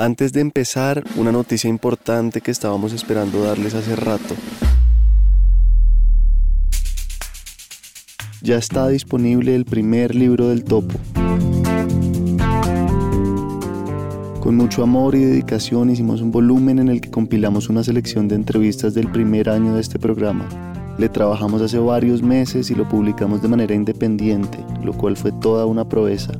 [0.00, 4.34] Antes de empezar, una noticia importante que estábamos esperando darles hace rato.
[8.40, 10.98] Ya está disponible el primer libro del topo.
[14.40, 18.36] Con mucho amor y dedicación hicimos un volumen en el que compilamos una selección de
[18.36, 20.48] entrevistas del primer año de este programa.
[20.96, 25.66] Le trabajamos hace varios meses y lo publicamos de manera independiente, lo cual fue toda
[25.66, 26.32] una proeza.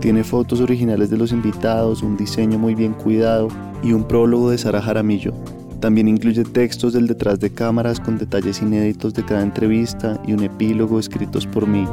[0.00, 3.46] Tiene fotos originales de los invitados, un diseño muy bien cuidado
[3.82, 5.32] y un prólogo de Sara Jaramillo.
[5.80, 10.42] También incluye textos del detrás de cámaras con detalles inéditos de cada entrevista y un
[10.42, 11.86] epílogo escritos por mí.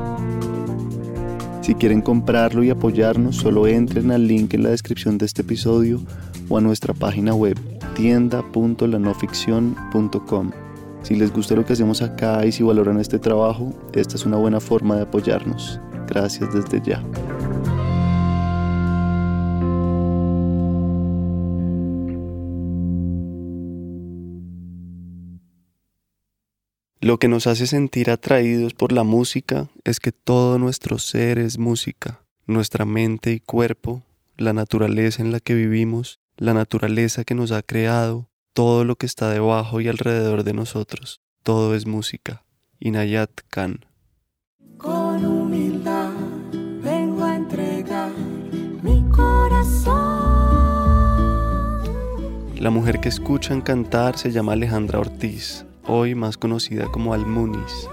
[1.61, 6.01] Si quieren comprarlo y apoyarnos, solo entren al link en la descripción de este episodio
[6.49, 7.57] o a nuestra página web
[7.95, 10.51] tienda.lanoficción.com.
[11.03, 14.37] Si les gusta lo que hacemos acá y si valoran este trabajo, esta es una
[14.37, 15.79] buena forma de apoyarnos.
[16.07, 17.03] Gracias desde ya.
[27.03, 31.57] Lo que nos hace sentir atraídos por la música es que todo nuestro ser es
[31.57, 34.03] música, nuestra mente y cuerpo,
[34.37, 39.05] la naturaleza en la que vivimos, la naturaleza que nos ha creado, todo lo que
[39.05, 42.45] está debajo y alrededor de nosotros, todo es música.
[42.79, 43.83] Inayat Khan.
[44.77, 46.13] Con humildad
[46.81, 48.13] vengo a entregar
[48.81, 49.93] mi corazón.
[52.57, 57.89] La mujer que escuchan cantar se llama Alejandra Ortiz hoy más conocida como Almunis.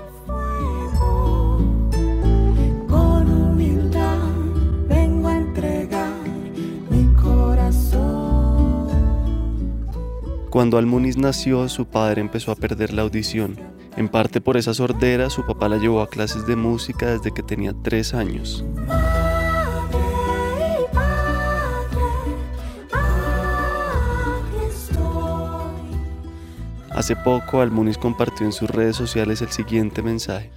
[10.50, 13.56] Cuando Almunis nació, su padre empezó a perder la audición.
[13.97, 17.44] En parte por esa sordera, su papá la llevó a clases de música desde que
[17.44, 18.64] tenía tres años.
[27.00, 30.50] Hace poco, Almunis compartió en sus redes sociales el siguiente mensaje.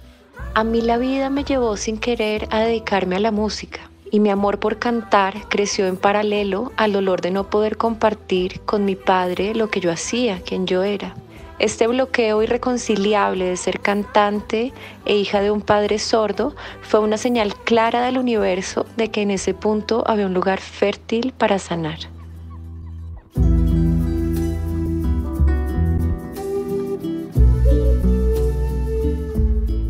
[0.52, 4.28] A mí la vida me llevó sin querer a dedicarme a la música y mi
[4.28, 9.54] amor por cantar creció en paralelo al dolor de no poder compartir con mi padre
[9.54, 11.14] lo que yo hacía, quien yo era.
[11.58, 14.74] Este bloqueo irreconciliable de ser cantante
[15.06, 19.30] e hija de un padre sordo fue una señal clara del universo de que en
[19.30, 22.00] ese punto había un lugar fértil para sanar.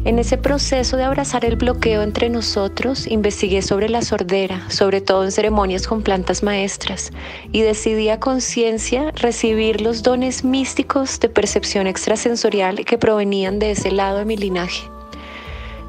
[0.05, 5.25] En ese proceso de abrazar el bloqueo entre nosotros, investigué sobre la sordera, sobre todo
[5.25, 7.11] en ceremonias con plantas maestras,
[7.53, 13.91] y decidí a conciencia recibir los dones místicos de percepción extrasensorial que provenían de ese
[13.91, 14.83] lado de mi linaje.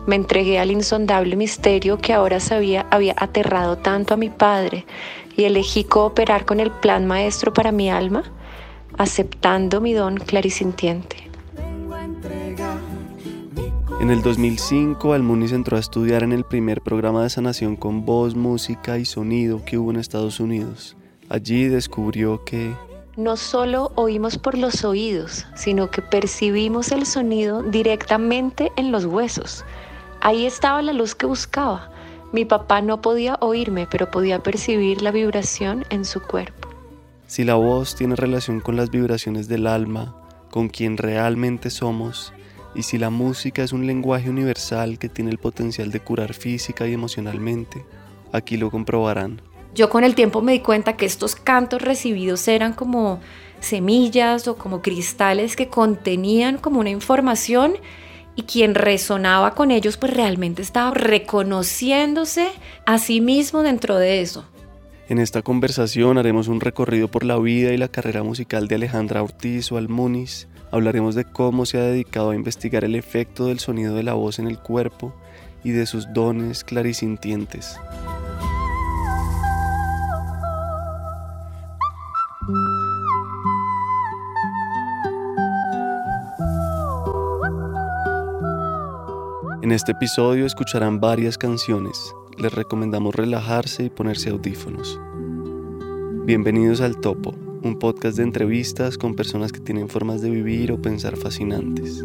[0.07, 4.85] Me entregué al insondable misterio que ahora sabía había aterrado tanto a mi padre
[5.35, 8.23] y elegí cooperar con el plan maestro para mi alma,
[8.97, 11.25] aceptando mi don clarisintiente.
[14.01, 18.35] En el 2005, Almunis entró a estudiar en el primer programa de sanación con voz,
[18.35, 20.97] música y sonido que hubo en Estados Unidos.
[21.29, 22.75] Allí descubrió que
[23.15, 29.63] no solo oímos por los oídos, sino que percibimos el sonido directamente en los huesos.
[30.19, 31.89] Ahí estaba la luz que buscaba.
[32.33, 36.67] Mi papá no podía oírme, pero podía percibir la vibración en su cuerpo.
[37.27, 40.15] Si la voz tiene relación con las vibraciones del alma,
[40.51, 42.33] con quien realmente somos,
[42.75, 46.87] y si la música es un lenguaje universal que tiene el potencial de curar física
[46.87, 47.85] y emocionalmente,
[48.31, 49.41] aquí lo comprobarán.
[49.73, 53.19] Yo con el tiempo me di cuenta que estos cantos recibidos eran como
[53.59, 57.73] semillas o como cristales que contenían como una información
[58.35, 62.49] y quien resonaba con ellos pues realmente estaba reconociéndose
[62.85, 64.45] a sí mismo dentro de eso.
[65.07, 69.23] En esta conversación haremos un recorrido por la vida y la carrera musical de Alejandra
[69.23, 73.95] Ortiz o Almunis, Hablaremos de cómo se ha dedicado a investigar el efecto del sonido
[73.95, 75.13] de la voz en el cuerpo
[75.63, 77.79] y de sus dones clarisintientes.
[89.61, 92.13] En este episodio escucharán varias canciones.
[92.37, 94.99] Les recomendamos relajarse y ponerse audífonos.
[96.25, 100.79] Bienvenidos al Topo un podcast de entrevistas con personas que tienen formas de vivir o
[100.79, 102.03] pensar fascinantes.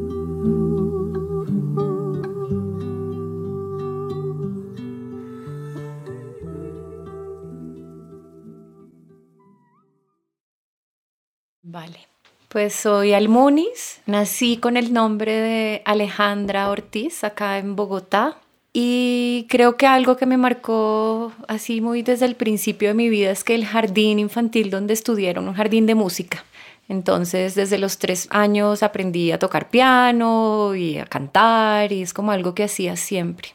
[11.62, 12.08] Vale.
[12.48, 18.38] Pues soy Almunis, nací con el nombre de Alejandra Ortiz acá en Bogotá
[18.72, 23.30] y creo que algo que me marcó así muy desde el principio de mi vida
[23.32, 26.44] es que el jardín infantil donde estudié era un jardín de música.
[26.88, 32.32] Entonces, desde los tres años aprendí a tocar piano y a cantar y es como
[32.32, 33.50] algo que hacía siempre.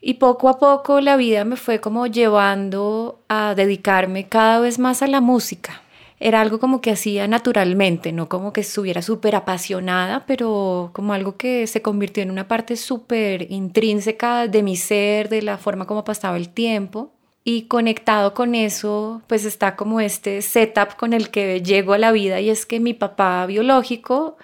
[0.00, 5.00] Y poco a poco la vida me fue como llevando a dedicarme cada vez más
[5.00, 5.83] a la música.
[6.24, 11.36] Era algo como que hacía naturalmente, no como que estuviera súper apasionada, pero como algo
[11.36, 16.02] que se convirtió en una parte súper intrínseca de mi ser, de la forma como
[16.02, 17.12] pasaba el tiempo.
[17.44, 22.10] Y conectado con eso, pues está como este setup con el que llego a la
[22.10, 24.38] vida y es que mi papá biológico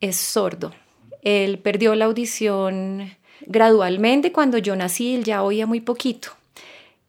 [0.00, 0.72] es sordo.
[1.20, 3.10] Él perdió la audición
[3.46, 4.32] gradualmente.
[4.32, 6.30] Cuando yo nací, él ya oía muy poquito.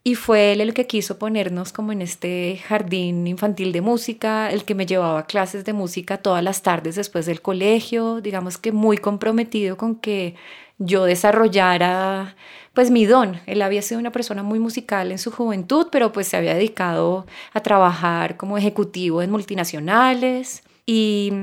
[0.08, 4.64] Y fue él el que quiso ponernos como en este jardín infantil de música, el
[4.64, 8.98] que me llevaba clases de música todas las tardes después del colegio, digamos que muy
[9.00, 10.36] comprometido con que
[10.78, 12.38] yo desarrollara
[12.74, 13.42] pues mi don.
[13.48, 17.26] Él había sido una persona muy musical en su juventud, pero pues se había dedicado
[17.52, 21.34] a trabajar como ejecutivo en multinacionales y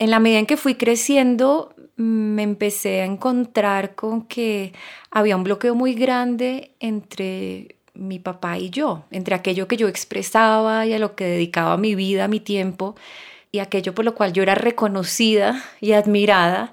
[0.00, 4.72] en la medida en que fui creciendo me empecé a encontrar con que
[5.12, 10.86] había un bloqueo muy grande entre mi papá y yo, entre aquello que yo expresaba
[10.86, 12.94] y a lo que dedicaba mi vida, mi tiempo,
[13.50, 16.72] y aquello por lo cual yo era reconocida y admirada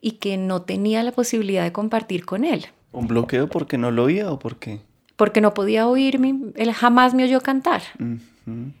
[0.00, 2.66] y que no tenía la posibilidad de compartir con él.
[2.92, 4.80] ¿Un bloqueo porque no lo oía o por qué?
[5.16, 7.82] Porque no podía oírme, él jamás me oyó cantar.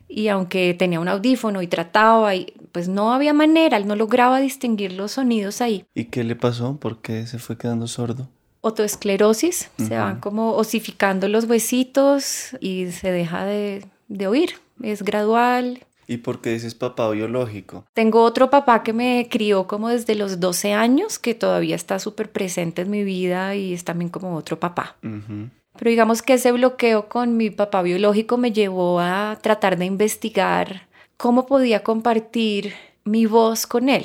[0.08, 4.38] Y aunque tenía un audífono y trataba, y, pues no había manera, él no lograba
[4.38, 5.84] distinguir los sonidos ahí.
[5.94, 6.76] ¿Y qué le pasó?
[6.76, 8.28] ¿Por qué se fue quedando sordo?
[8.60, 14.54] Otoesclerosis, se van como osificando los huesitos y se deja de, de oír.
[14.82, 17.84] Es gradual, ¿Y por qué dices papá biológico?
[17.92, 22.30] Tengo otro papá que me crió como desde los 12 años, que todavía está súper
[22.30, 24.96] presente en mi vida y es también como otro papá.
[25.00, 30.86] Pero digamos que ese bloqueo con mi papá biológico me llevó a tratar de investigar
[31.16, 32.74] cómo podía compartir
[33.04, 34.04] mi voz con él,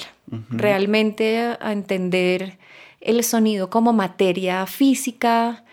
[0.50, 2.58] realmente a entender
[3.02, 5.64] el sonido como materia física,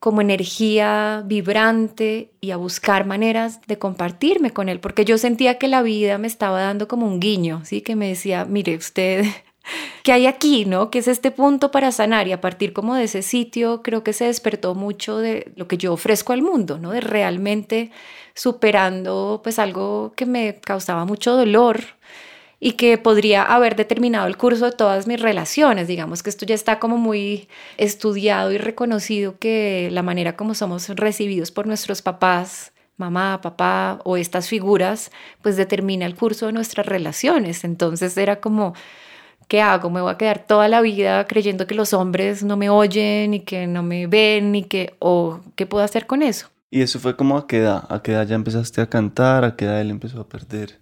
[0.00, 5.68] como energía vibrante y a buscar maneras de compartirme con él, porque yo sentía que
[5.68, 7.80] la vida me estaba dando como un guiño, ¿sí?
[7.80, 9.24] Que me decía, mire usted,
[10.04, 10.90] ¿qué hay aquí, no?
[10.90, 12.28] ¿Qué es este punto para sanar?
[12.28, 15.78] Y a partir como de ese sitio creo que se despertó mucho de lo que
[15.78, 16.92] yo ofrezco al mundo, ¿no?
[16.92, 17.90] De realmente
[18.34, 21.80] superando pues algo que me causaba mucho dolor
[22.60, 25.86] y que podría haber determinado el curso de todas mis relaciones.
[25.86, 30.88] Digamos que esto ya está como muy estudiado y reconocido que la manera como somos
[30.88, 36.86] recibidos por nuestros papás, mamá, papá o estas figuras, pues determina el curso de nuestras
[36.86, 37.62] relaciones.
[37.62, 38.74] Entonces era como,
[39.46, 39.88] ¿qué hago?
[39.88, 43.40] ¿Me voy a quedar toda la vida creyendo que los hombres no me oyen y
[43.40, 46.48] que no me ven y que, o qué puedo hacer con eso?
[46.70, 47.84] ¿Y eso fue como a qué edad?
[47.88, 49.44] ¿A qué edad ya empezaste a cantar?
[49.44, 50.80] ¿A qué edad él empezó a perder?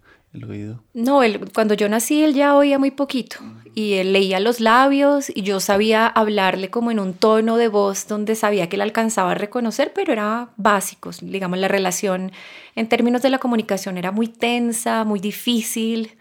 [0.95, 1.21] No,
[1.55, 3.37] cuando yo nací él ya oía muy poquito
[3.75, 8.09] y él leía los labios y yo sabía hablarle como en un tono de voz
[8.09, 12.33] donde sabía que él alcanzaba a reconocer, pero era básico, digamos, la relación
[12.75, 16.17] en términos de la comunicación era muy tensa, muy difícil.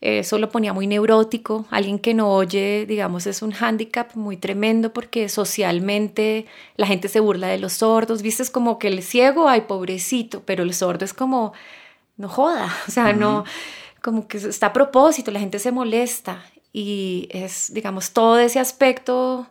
[0.00, 1.64] Eso lo ponía muy neurótico.
[1.70, 6.44] Alguien que no oye, digamos, es un hándicap muy tremendo porque socialmente
[6.76, 8.20] la gente se burla de los sordos.
[8.20, 11.54] Viste, es como que el ciego, ay, pobrecito, pero el sordo es como
[12.16, 13.44] no joda, o sea, no,
[14.02, 19.46] como que está a propósito, la gente se molesta y es, digamos, todo ese aspecto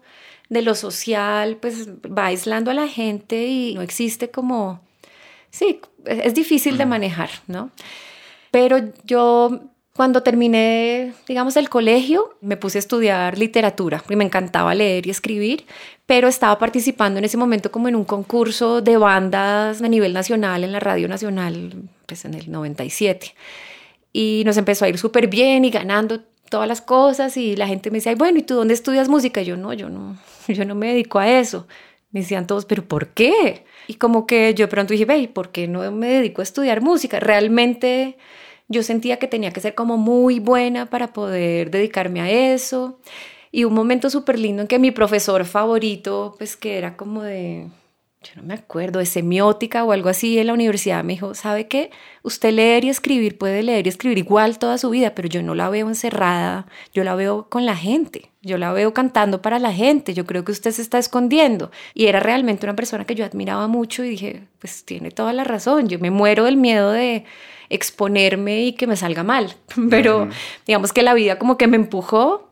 [0.50, 4.82] de lo social, pues va aislando a la gente y no existe como,
[5.50, 7.72] sí, es difícil de manejar, ¿no?
[8.52, 9.62] Pero yo
[9.96, 15.12] cuando terminé, digamos, el colegio, me puse a estudiar literatura y me encantaba leer y
[15.12, 15.66] escribir,
[16.08, 20.64] pero estaba participando en ese momento como en un concurso de bandas a nivel nacional
[20.64, 21.74] en la Radio Nacional,
[22.06, 23.34] pues en el 97.
[24.12, 27.90] Y nos empezó a ir súper bien y ganando todas las cosas y la gente
[27.90, 29.42] me decía, bueno, ¿y tú dónde estudias música?
[29.42, 30.18] Y yo no, yo no,
[30.48, 31.68] yo no me dedico a eso.
[32.12, 33.66] Me decían todos, ¿pero por qué?
[33.88, 37.20] Y como que yo pronto dije, ve, ¿por qué no me dedico a estudiar música?
[37.20, 38.18] Realmente
[38.68, 43.00] yo sentía que tenía que ser como muy buena para poder dedicarme a eso.
[43.52, 47.68] Y un momento súper lindo en que mi profesor favorito, pues que era como de,
[48.24, 51.68] yo no me acuerdo, de semiótica o algo así en la universidad, me dijo, ¿sabe
[51.68, 51.92] qué?
[52.24, 55.56] Usted leer y escribir puede leer y escribir igual toda su vida, pero yo no
[55.56, 59.74] la veo encerrada, yo la veo con la gente, yo la veo cantando para la
[59.74, 61.72] gente, yo creo que usted se está escondiendo.
[61.94, 65.44] Y era realmente una persona que yo admiraba mucho y dije, pues tiene toda la
[65.44, 67.26] razón, yo me muero del miedo de
[67.70, 69.56] exponerme y que me salga mal,
[69.90, 70.30] pero
[70.66, 72.43] digamos que la vida como que me empujó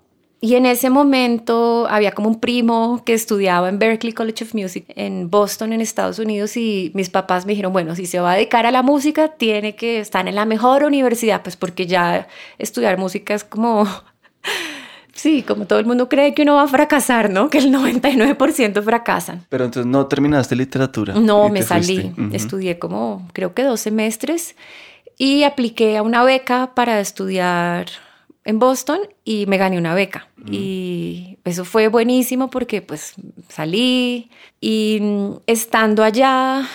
[0.43, 4.85] Y en ese momento había como un primo que estudiaba en Berklee College of Music
[4.95, 8.35] en Boston, en Estados Unidos, y mis papás me dijeron, bueno, si se va a
[8.35, 12.97] dedicar a la música, tiene que estar en la mejor universidad, pues porque ya estudiar
[12.97, 13.87] música es como...
[15.13, 17.49] Sí, como todo el mundo cree que uno va a fracasar, ¿no?
[17.49, 19.45] Que el 99% fracasan.
[19.49, 21.13] Pero entonces no terminaste literatura.
[21.13, 22.11] No, me salí.
[22.31, 24.55] Estudié como, creo que dos semestres
[25.19, 27.87] y apliqué a una beca para estudiar
[28.43, 30.27] en Boston y me gané una beca.
[30.49, 33.13] Y eso fue buenísimo porque pues
[33.49, 34.29] salí
[34.59, 36.67] y mm, estando allá,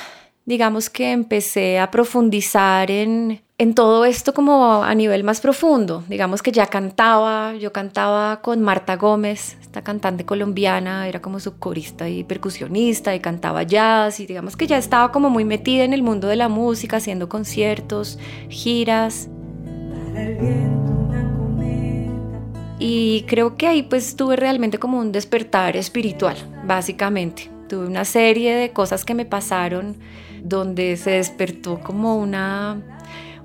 [0.45, 6.05] digamos que empecé a profundizar en, en todo esto como a nivel más profundo.
[6.09, 11.59] Digamos que ya cantaba, yo cantaba con Marta Gómez, esta cantante colombiana, era como su
[11.59, 15.93] corista y percusionista y cantaba jazz y digamos que ya estaba como muy metida en
[15.93, 19.29] el mundo de la música, haciendo conciertos, giras.
[22.79, 27.51] Y creo que ahí pues tuve realmente como un despertar espiritual, básicamente.
[27.69, 29.97] Tuve una serie de cosas que me pasaron
[30.43, 32.81] donde se despertó como una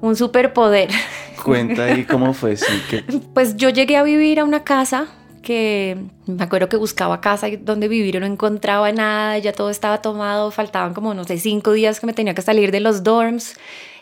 [0.01, 0.89] un superpoder.
[1.43, 3.03] Cuenta ahí cómo fue, sí, que...
[3.33, 5.07] Pues yo llegué a vivir a una casa
[5.41, 5.97] que
[6.27, 10.51] me acuerdo que buscaba casa donde vivir y no encontraba nada, ya todo estaba tomado,
[10.51, 13.55] faltaban como, no sé, cinco días que me tenía que salir de los dorms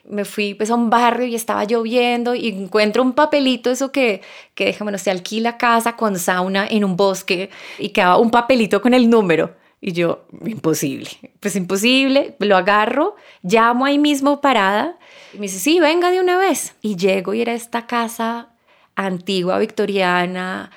[0.09, 4.21] me fui pues a un barrio y estaba lloviendo y encuentro un papelito, eso que,
[4.55, 8.81] que deja, bueno, se alquila casa con sauna en un bosque y quedaba un papelito
[8.81, 9.55] con el número.
[9.81, 14.97] Y yo, imposible, pues imposible, lo agarro, llamo ahí mismo parada
[15.33, 16.75] y me dice, sí, venga de una vez.
[16.81, 18.49] Y llego y era esta casa
[18.95, 20.71] antigua, victoriana.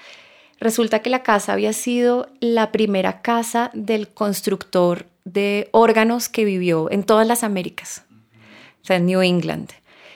[0.61, 6.89] Resulta que la casa había sido la primera casa del constructor de órganos que vivió
[6.89, 8.05] en todas las Américas
[8.83, 9.71] o sea, en New England.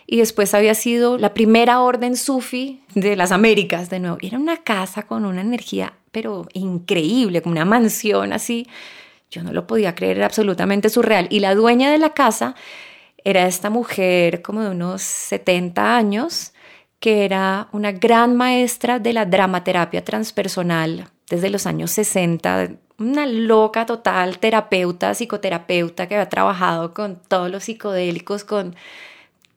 [0.06, 4.18] Y después había sido la primera orden sufi de las Américas de nuevo.
[4.20, 8.68] Era una casa con una energía, pero increíble, como una mansión así.
[9.30, 11.26] Yo no lo podía creer, era absolutamente surreal.
[11.30, 12.54] Y la dueña de la casa
[13.24, 16.52] era esta mujer como de unos 70 años,
[17.00, 23.86] que era una gran maestra de la dramaterapia transpersonal desde los años 60, una loca
[23.86, 28.74] total, terapeuta, psicoterapeuta que había trabajado con todos los psicodélicos, con,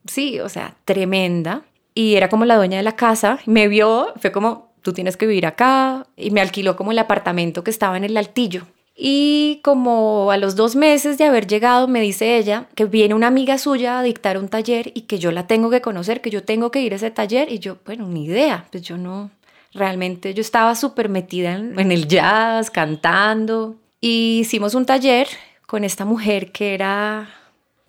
[0.06, 1.62] sí, o sea, tremenda.
[1.94, 5.26] Y era como la dueña de la casa, me vio, fue como, tú tienes que
[5.26, 8.66] vivir acá, y me alquiló como el apartamento que estaba en el altillo.
[9.02, 13.28] Y como a los dos meses de haber llegado, me dice ella que viene una
[13.28, 16.44] amiga suya a dictar un taller y que yo la tengo que conocer, que yo
[16.44, 17.50] tengo que ir a ese taller.
[17.50, 19.30] Y yo, bueno, ni idea, pues yo no,
[19.72, 23.76] Realmente yo estaba súper metida en, el jazz, cantando.
[24.00, 25.28] Y hicimos un taller
[25.66, 27.28] con esta mujer que era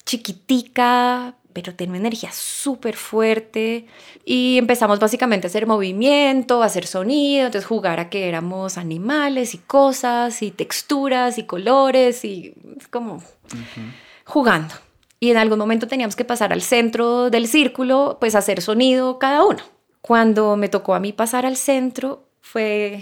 [0.05, 3.87] chiquitica, pero tenía una energía súper fuerte.
[4.25, 9.55] Y empezamos básicamente a hacer movimiento, a hacer sonido, entonces jugar a que éramos animales
[9.55, 12.53] y cosas y texturas y colores y
[12.91, 13.23] como
[14.25, 14.75] jugando.
[15.19, 19.45] Y en algún momento teníamos que pasar al centro del círculo, pues hacer sonido cada
[19.45, 19.61] uno.
[20.11, 22.99] Cuando me tocó a mí pasar al centro fue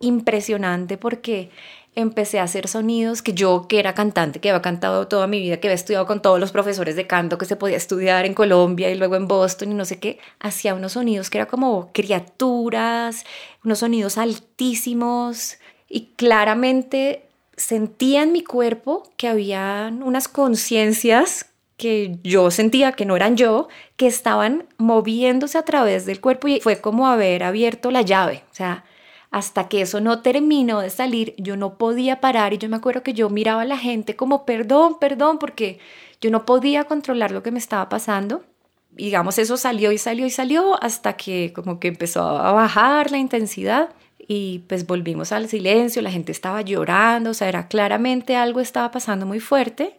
[0.00, 1.50] impresionante porque
[1.94, 5.58] empecé a hacer sonidos que yo, que era cantante, que había cantado toda mi vida,
[5.58, 8.90] que había estudiado con todos los profesores de canto que se podía estudiar en Colombia
[8.90, 13.24] y luego en Boston y no sé qué, hacía unos sonidos que eran como criaturas,
[13.64, 15.58] unos sonidos altísimos
[15.88, 21.51] y claramente sentía en mi cuerpo que había unas conciencias
[21.82, 26.60] que yo sentía que no eran yo, que estaban moviéndose a través del cuerpo y
[26.60, 28.44] fue como haber abierto la llave.
[28.52, 28.84] O sea,
[29.32, 33.02] hasta que eso no terminó de salir, yo no podía parar y yo me acuerdo
[33.02, 35.80] que yo miraba a la gente como perdón, perdón, porque
[36.20, 38.44] yo no podía controlar lo que me estaba pasando.
[38.92, 43.18] Digamos, eso salió y salió y salió hasta que como que empezó a bajar la
[43.18, 43.88] intensidad
[44.28, 48.92] y pues volvimos al silencio, la gente estaba llorando, o sea, era claramente algo estaba
[48.92, 49.98] pasando muy fuerte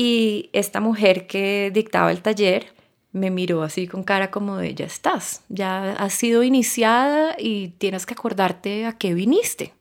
[0.00, 2.72] y esta mujer que dictaba el taller
[3.12, 8.06] me miró así con cara como de, ya estás, ya has sido iniciada y tienes
[8.06, 9.74] que acordarte a qué viniste.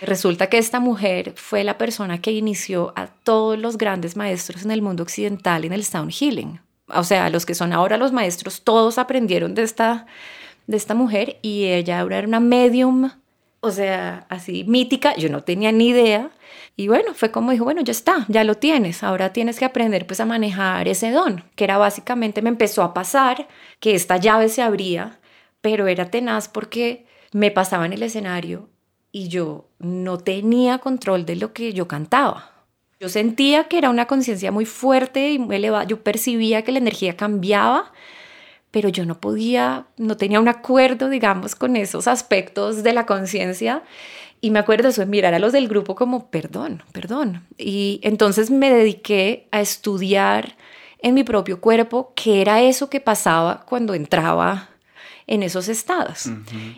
[0.00, 4.72] Resulta que esta mujer fue la persona que inició a todos los grandes maestros en
[4.72, 6.58] el mundo occidental en el sound healing.
[6.88, 10.06] O sea, los que son ahora los maestros, todos aprendieron de esta,
[10.66, 13.10] de esta mujer y ella era una medium,
[13.64, 16.32] o sea, así mítica, yo no tenía ni idea
[16.76, 20.04] y bueno, fue como dijo, bueno, ya está, ya lo tienes, ahora tienes que aprender
[20.04, 23.46] pues a manejar ese don, que era básicamente me empezó a pasar
[23.78, 25.20] que esta llave se abría,
[25.60, 28.68] pero era tenaz porque me pasaba en el escenario
[29.12, 32.50] y yo no tenía control de lo que yo cantaba.
[32.98, 36.78] Yo sentía que era una conciencia muy fuerte y muy elevada, yo percibía que la
[36.78, 37.92] energía cambiaba,
[38.72, 43.82] pero yo no podía, no tenía un acuerdo, digamos, con esos aspectos de la conciencia.
[44.40, 47.44] Y me acuerdo eso mirar a los del grupo como, perdón, perdón.
[47.58, 50.56] Y entonces me dediqué a estudiar
[50.98, 54.70] en mi propio cuerpo qué era eso que pasaba cuando entraba
[55.26, 56.30] en esos estados.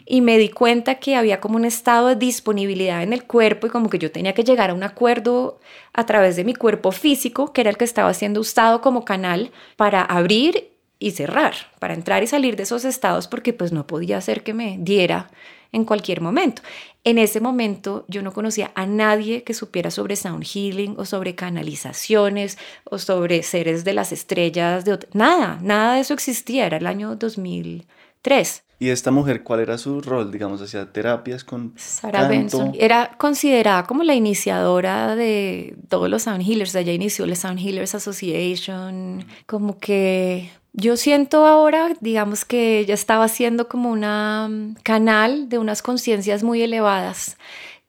[0.04, 3.70] Y me di cuenta que había como un estado de disponibilidad en el cuerpo y
[3.70, 5.60] como que yo tenía que llegar a un acuerdo
[5.92, 9.52] a través de mi cuerpo físico, que era el que estaba siendo usado como canal
[9.76, 10.73] para abrir
[11.04, 14.54] y cerrar, para entrar y salir de esos estados porque pues no podía ser que
[14.54, 15.30] me diera
[15.70, 16.62] en cualquier momento.
[17.04, 21.34] En ese momento yo no conocía a nadie que supiera sobre sound healing o sobre
[21.34, 26.86] canalizaciones o sobre seres de las estrellas, de nada, nada de eso existía, era el
[26.86, 27.86] año 2000
[28.24, 28.64] tres.
[28.80, 32.72] ¿Y esta mujer cuál era su rol, digamos, hacía terapias con Sarah Benson?
[32.78, 36.74] Era considerada como la iniciadora de todos los Sound Healers.
[36.74, 39.24] Ella inició la Sound Healers Association.
[39.46, 45.58] Como que yo siento ahora, digamos que ella estaba haciendo como una mm, canal de
[45.58, 47.36] unas conciencias muy elevadas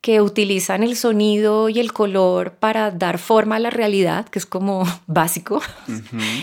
[0.05, 4.45] que utilizan el sonido y el color para dar forma a la realidad, que es
[4.45, 5.63] como básico,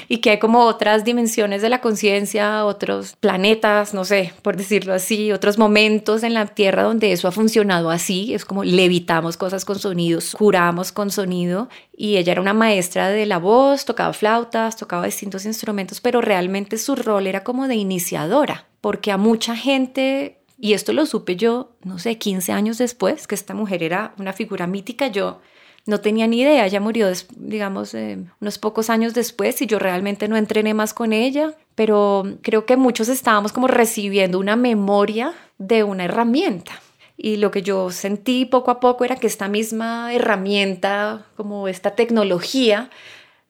[0.09, 4.93] y que hay como otras dimensiones de la conciencia, otros planetas, no sé, por decirlo
[4.93, 9.65] así, otros momentos en la Tierra donde eso ha funcionado así, es como levitamos cosas
[9.65, 14.77] con sonidos, curamos con sonido, y ella era una maestra de la voz, tocaba flautas,
[14.77, 20.42] tocaba distintos instrumentos, pero realmente su rol era como de iniciadora, porque a mucha gente
[20.65, 24.33] y esto lo supe yo, no sé, 15 años después, que esta mujer era una
[24.33, 25.09] figura mítica.
[25.09, 25.41] Yo
[25.87, 30.29] no tenía ni idea, ella murió, digamos, eh, unos pocos años después y yo realmente
[30.29, 35.83] no entrené más con ella, pero creo que muchos estábamos como recibiendo una memoria de
[35.83, 36.81] una herramienta.
[37.17, 41.97] Y lo que yo sentí poco a poco era que esta misma herramienta, como esta
[41.97, 42.89] tecnología,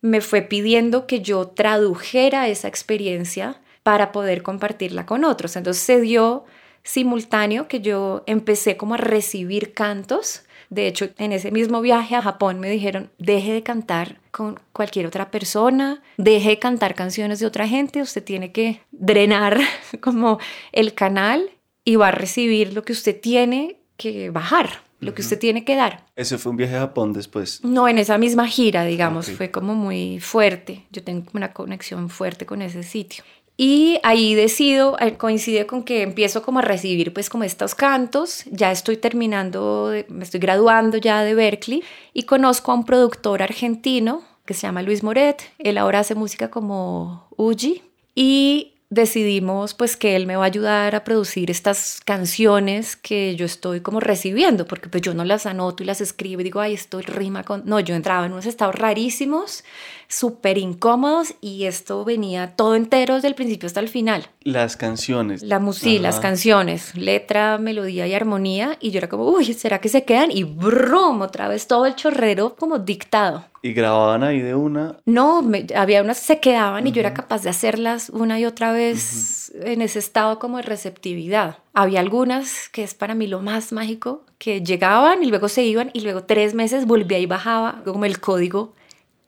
[0.00, 5.56] me fue pidiendo que yo tradujera esa experiencia para poder compartirla con otros.
[5.56, 6.46] Entonces se dio
[6.82, 10.42] simultáneo que yo empecé como a recibir cantos.
[10.70, 15.06] De hecho, en ese mismo viaje a Japón me dijeron, deje de cantar con cualquier
[15.06, 19.60] otra persona, deje de cantar canciones de otra gente, usted tiene que drenar
[20.00, 20.38] como
[20.72, 21.50] el canal
[21.84, 25.76] y va a recibir lo que usted tiene que bajar, lo que usted tiene que
[25.76, 26.06] dar.
[26.16, 27.62] ¿Ese fue un viaje a Japón después?
[27.64, 30.86] No, en esa misma gira, digamos, fue como muy fuerte.
[30.90, 33.24] Yo tengo una conexión fuerte con ese sitio.
[33.56, 38.44] Y ahí decido, eh, coincide con que empiezo como a recibir pues como estos cantos,
[38.50, 41.82] ya estoy terminando, me estoy graduando ya de Berkeley
[42.14, 46.50] y conozco a un productor argentino que se llama Luis Moret, él ahora hace música
[46.50, 47.82] como Uji
[48.14, 53.46] y decidimos pues que él me va a ayudar a producir estas canciones que yo
[53.46, 56.74] estoy como recibiendo, porque pues yo no las anoto y las escribo y digo, ay,
[56.74, 57.62] esto rima con...
[57.64, 59.64] No, yo entraba en unos estados rarísimos,
[60.12, 64.28] súper incómodos y esto venía todo entero desde el principio hasta el final.
[64.42, 65.42] Las canciones.
[65.42, 69.88] La música, las canciones, letra, melodía y armonía y yo era como, uy, ¿será que
[69.88, 70.30] se quedan?
[70.30, 73.44] Y brum, otra vez todo el chorrero como dictado.
[73.62, 74.98] ¿Y grababan ahí de una?
[75.06, 75.42] No,
[75.74, 79.52] había unas que se quedaban y yo era capaz de hacerlas una y otra vez
[79.54, 81.58] en ese estado como de receptividad.
[81.72, 85.90] Había algunas que es para mí lo más mágico, que llegaban y luego se iban
[85.94, 88.74] y luego tres meses volvía y bajaba como el código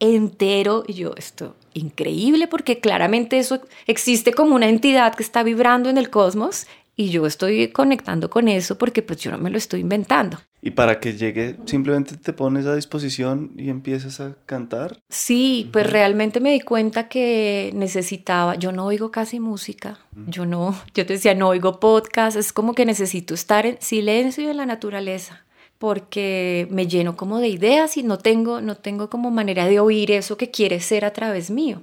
[0.05, 5.91] entero y yo esto increíble porque claramente eso existe como una entidad que está vibrando
[5.91, 9.59] en el cosmos y yo estoy conectando con eso porque pues yo no me lo
[9.59, 10.39] estoy inventando.
[10.63, 14.99] Y para que llegue, simplemente te pones a disposición y empiezas a cantar.
[15.11, 20.75] Sí, pues realmente me di cuenta que necesitaba, yo no oigo casi música, yo no,
[20.95, 24.57] yo te decía, no oigo podcast, es como que necesito estar en silencio y en
[24.57, 25.45] la naturaleza
[25.79, 30.11] porque me lleno como de ideas y no tengo, no tengo como manera de oír
[30.13, 31.83] eso que quiere ser a través mío.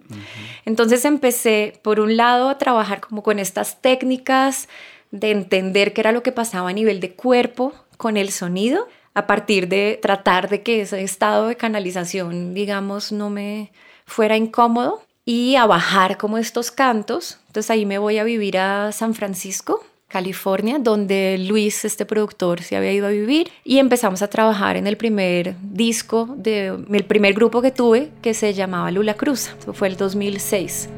[0.65, 4.67] Entonces empecé, por un lado, a trabajar como con estas técnicas
[5.11, 9.27] de entender qué era lo que pasaba a nivel de cuerpo con el sonido, a
[9.27, 13.71] partir de tratar de que ese estado de canalización, digamos, no me
[14.05, 17.39] fuera incómodo y a bajar como estos cantos.
[17.47, 22.75] Entonces ahí me voy a vivir a San Francisco, California, donde Luis, este productor, se
[22.75, 27.33] había ido a vivir y empezamos a trabajar en el primer disco, de, el primer
[27.33, 30.89] grupo que tuve que se llamaba Lula Cruz, eso fue el 2006.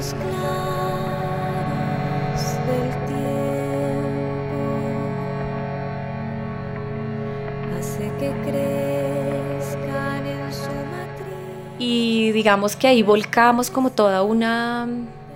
[0.00, 0.82] los claros
[2.66, 4.62] del tiempo
[7.78, 8.69] hace que crezcan
[11.80, 14.86] Y digamos que ahí volcamos como toda una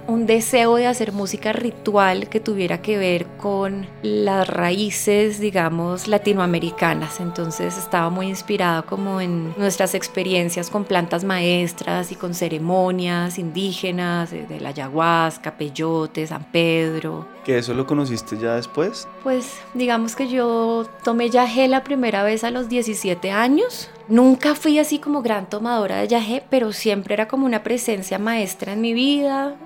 [0.07, 7.21] un deseo de hacer música ritual que tuviera que ver con las raíces, digamos, latinoamericanas.
[7.21, 14.31] Entonces estaba muy inspirada como en nuestras experiencias con plantas maestras y con ceremonias indígenas,
[14.31, 17.27] de, la ayahuasca, peyote, San Pedro.
[17.45, 19.07] ¿Que eso lo conociste ya después?
[19.23, 23.91] Pues digamos que yo tomé yagé la primera vez a los 17 años.
[24.09, 28.73] Nunca fui así como gran tomadora de yagé, pero siempre era como una presencia maestra
[28.73, 29.57] en mi vida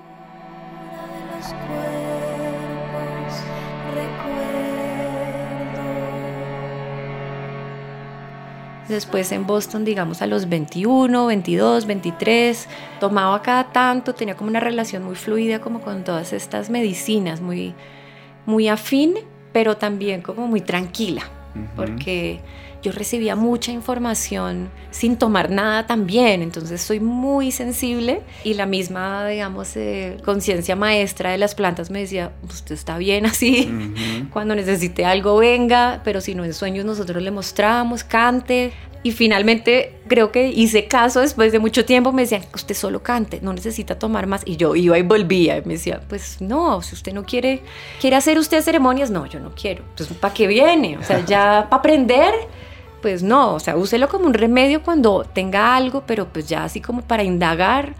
[8.89, 12.67] Después en Boston, digamos, a los 21, 22, 23,
[12.99, 17.75] tomaba cada tanto, tenía como una relación muy fluida como con todas estas medicinas, muy,
[18.47, 19.13] muy afín,
[19.53, 21.21] pero también como muy tranquila,
[21.75, 22.39] porque
[22.81, 29.27] yo recibía mucha información sin tomar nada también, entonces soy muy sensible y la misma,
[29.27, 33.71] digamos, eh, conciencia maestra de las plantas me decía, usted está bien así,
[34.33, 38.71] cuando necesite algo venga, pero si no en sueños nosotros le mostramos, cante.
[39.01, 43.39] Y finalmente creo que hice caso después de mucho tiempo, me decían, usted solo cante,
[43.41, 44.41] no necesita tomar más.
[44.45, 47.61] Y yo iba y volvía y me decía, pues no, si usted no quiere,
[48.01, 49.85] quiere hacer usted ceremonias, no, yo no quiero.
[49.91, 50.97] Entonces, ¿para qué viene?
[50.97, 52.33] O sea, ya para aprender
[53.01, 56.81] pues no, o sea, úselo como un remedio cuando tenga algo, pero pues ya así
[56.81, 57.95] como para indagar,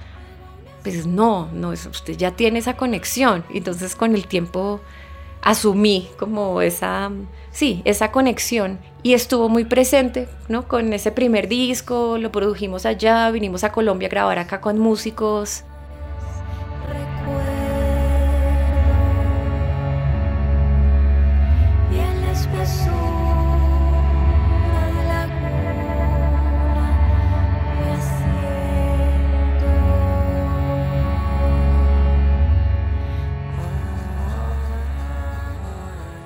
[0.84, 3.44] pues no, no, usted ya tiene esa conexión.
[3.54, 4.82] Entonces con el tiempo
[5.42, 7.12] asumí como esa,
[7.52, 10.68] sí, esa conexión y estuvo muy presente, ¿no?
[10.68, 15.64] Con ese primer disco, lo produjimos allá, vinimos a Colombia a grabar acá con músicos.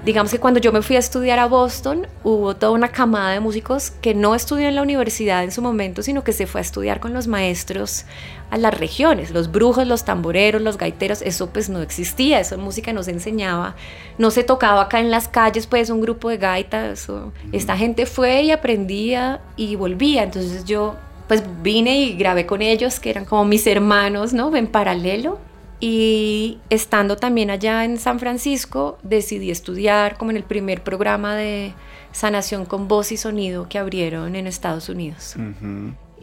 [0.05, 3.39] Digamos que cuando yo me fui a estudiar a Boston, hubo toda una camada de
[3.39, 6.63] músicos que no estudió en la universidad en su momento, sino que se fue a
[6.63, 8.05] estudiar con los maestros
[8.49, 12.91] a las regiones, los brujos, los tamboreros, los gaiteros, eso pues no existía, eso música
[12.91, 13.75] no se enseñaba,
[14.17, 17.07] no se tocaba acá en las calles, pues un grupo de gaitas,
[17.51, 20.95] esta gente fue y aprendía y volvía, entonces yo
[21.27, 24.53] pues vine y grabé con ellos, que eran como mis hermanos, ¿no?
[24.55, 25.39] En paralelo,
[25.85, 31.73] y estando también allá en San Francisco, decidí estudiar como en el primer programa de
[32.13, 35.35] sanación con voz y sonido que abrieron en Estados Unidos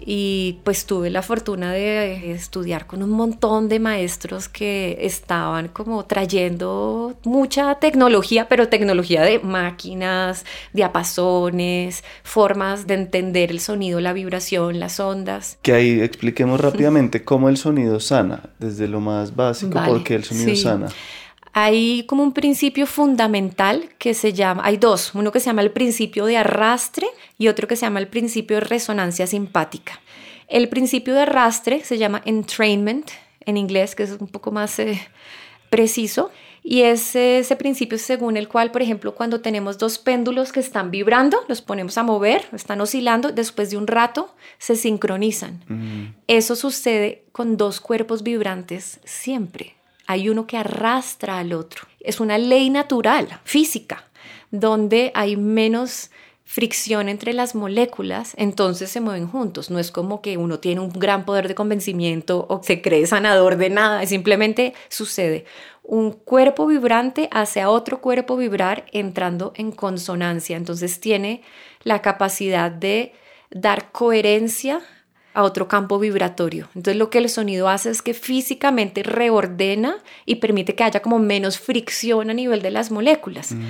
[0.05, 6.05] y pues tuve la fortuna de estudiar con un montón de maestros que estaban como
[6.05, 14.81] trayendo mucha tecnología, pero tecnología de máquinas, diapasones, formas de entender el sonido, la vibración,
[14.81, 15.59] las ondas.
[15.63, 20.57] Que ahí expliquemos rápidamente cómo el sonido sana, desde lo más básico, porque el sonido
[20.57, 20.89] sana.
[21.53, 25.73] Hay como un principio fundamental que se llama, hay dos, uno que se llama el
[25.73, 27.09] principio de arrastre
[27.39, 30.01] y otro que se llama el principio de resonancia simpática.
[30.47, 33.11] El principio de arrastre se llama entrainment
[33.47, 35.01] en inglés, que es un poco más eh,
[35.71, 36.31] preciso,
[36.63, 40.91] y es ese principio según el cual, por ejemplo, cuando tenemos dos péndulos que están
[40.91, 45.65] vibrando, los ponemos a mover, están oscilando, después de un rato se sincronizan.
[45.69, 46.15] Mm.
[46.29, 49.80] Eso sucede con dos cuerpos vibrantes siempre
[50.11, 51.83] hay uno que arrastra al otro.
[52.01, 54.09] Es una ley natural, física,
[54.51, 56.11] donde hay menos
[56.45, 59.71] fricción entre las moléculas, entonces se mueven juntos.
[59.71, 63.57] No es como que uno tiene un gran poder de convencimiento o se cree sanador
[63.57, 65.45] de nada, simplemente sucede.
[65.85, 71.43] Un cuerpo vibrante hace a otro cuerpo vibrar entrando en consonancia, entonces tiene
[71.85, 73.13] la capacidad de
[73.51, 74.81] dar coherencia
[75.35, 76.69] a otro campo vibratorio.
[76.75, 81.19] Entonces lo que el sonido hace es que físicamente reordena y permite que haya como
[81.19, 83.53] menos fricción a nivel de las moléculas.
[83.53, 83.65] Mm.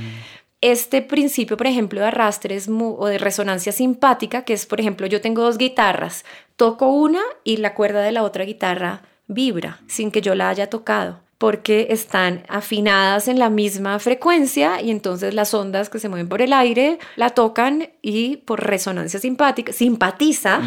[0.62, 5.22] Este principio, por ejemplo, de arrastre o de resonancia simpática, que es, por ejemplo, yo
[5.22, 6.24] tengo dos guitarras,
[6.56, 10.68] toco una y la cuerda de la otra guitarra vibra sin que yo la haya
[10.68, 16.28] tocado porque están afinadas en la misma frecuencia y entonces las ondas que se mueven
[16.28, 20.60] por el aire la tocan y por resonancia simpática simpatiza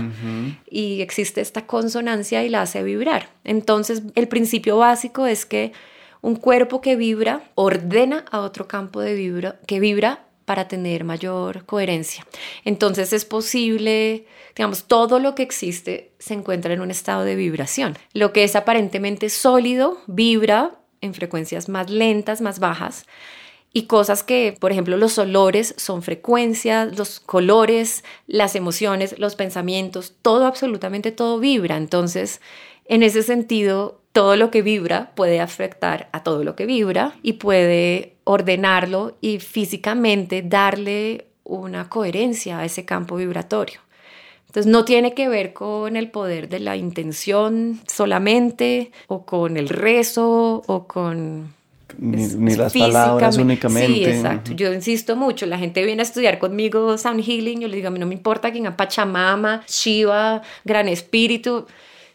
[0.68, 3.30] y existe esta consonancia y la hace vibrar.
[3.44, 5.74] Entonces el principio básico es que
[6.22, 11.66] un cuerpo que vibra ordena a otro campo de vibra que vibra para tener mayor
[11.66, 12.26] coherencia.
[12.66, 14.26] Entonces es posible,
[14.56, 17.98] digamos, todo lo que existe se encuentra en un estado de vibración.
[18.14, 23.06] Lo que es aparentemente sólido vibra en frecuencias más lentas, más bajas,
[23.76, 30.14] y cosas que, por ejemplo, los olores son frecuencias, los colores, las emociones, los pensamientos,
[30.22, 31.76] todo, absolutamente todo vibra.
[31.78, 32.40] Entonces,
[32.86, 37.34] en ese sentido, todo lo que vibra puede afectar a todo lo que vibra y
[37.34, 43.80] puede ordenarlo y físicamente darle una coherencia a ese campo vibratorio.
[44.48, 49.68] Entonces no tiene que ver con el poder de la intención solamente o con el
[49.68, 51.54] rezo o con
[51.98, 53.94] ni, las palabras únicamente.
[53.94, 54.52] Sí, exacto.
[54.54, 57.92] Yo insisto mucho, la gente viene a estudiar conmigo Sound Healing, yo le digo, a
[57.92, 61.66] mí no me importa quién a Pachamama, Shiva, Gran Espíritu,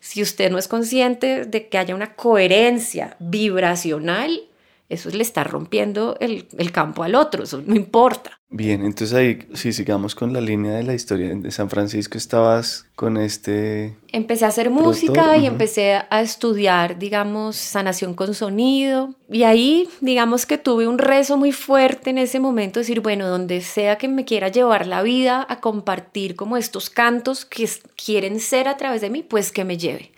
[0.01, 4.43] si usted no es consciente de que haya una coherencia vibracional,
[4.89, 8.39] eso le está rompiendo el, el campo al otro, eso no importa.
[8.51, 12.87] Bien, entonces ahí, si sigamos con la línea de la historia de San Francisco, estabas
[12.97, 13.99] con este...
[14.11, 19.15] Empecé a hacer música y empecé a estudiar, digamos, sanación con sonido.
[19.31, 23.61] Y ahí, digamos que tuve un rezo muy fuerte en ese momento, decir, bueno, donde
[23.61, 27.69] sea que me quiera llevar la vida a compartir como estos cantos que
[28.03, 30.13] quieren ser a través de mí, pues que me lleve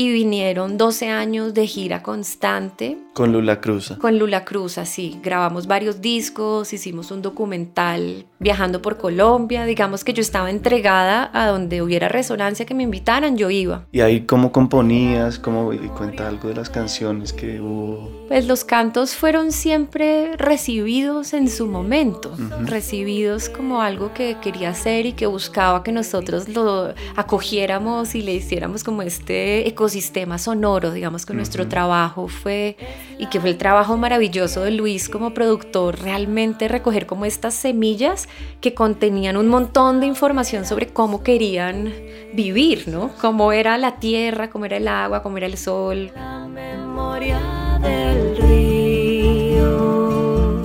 [0.00, 2.98] y vinieron 12 años de gira constante.
[3.14, 3.94] Con Lula Cruz.
[3.98, 5.18] Con Lula Cruz, sí.
[5.24, 9.64] Grabamos varios discos, hicimos un documental viajando por Colombia.
[9.64, 13.86] Digamos que yo estaba entregada a donde hubiera resonancia que me invitaran, yo iba.
[13.90, 15.40] ¿Y ahí cómo componías?
[15.40, 18.08] ¿Cómo y cuenta algo de las canciones que hubo?
[18.28, 25.06] Pues los cantos fueron siempre recibidos en su momento, recibidos como algo que quería hacer
[25.06, 30.92] y que buscaba que nosotros lo acogiéramos y le hiciéramos como este ecosistema sistema sonoro,
[30.92, 32.76] digamos que nuestro trabajo fue,
[33.18, 38.28] y que fue el trabajo maravilloso de Luis como productor, realmente recoger como estas semillas
[38.60, 41.92] que contenían un montón de información sobre cómo querían
[42.32, 43.10] vivir, ¿no?
[43.20, 46.10] Cómo era la tierra, cómo era el agua, cómo era el sol.
[46.14, 47.40] La memoria
[47.82, 50.62] del río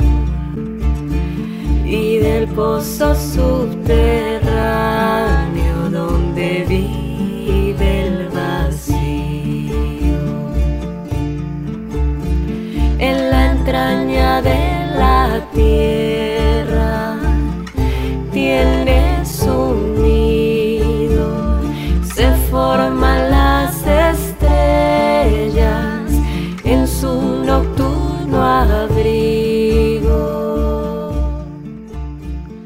[1.85, 7.02] y del pozo subterráneo donde vi
[13.63, 17.15] de la tierra
[18.33, 21.61] tiene su nido,
[22.03, 24.91] se forman las estrellas
[26.65, 29.23] en su nocturno abrigo.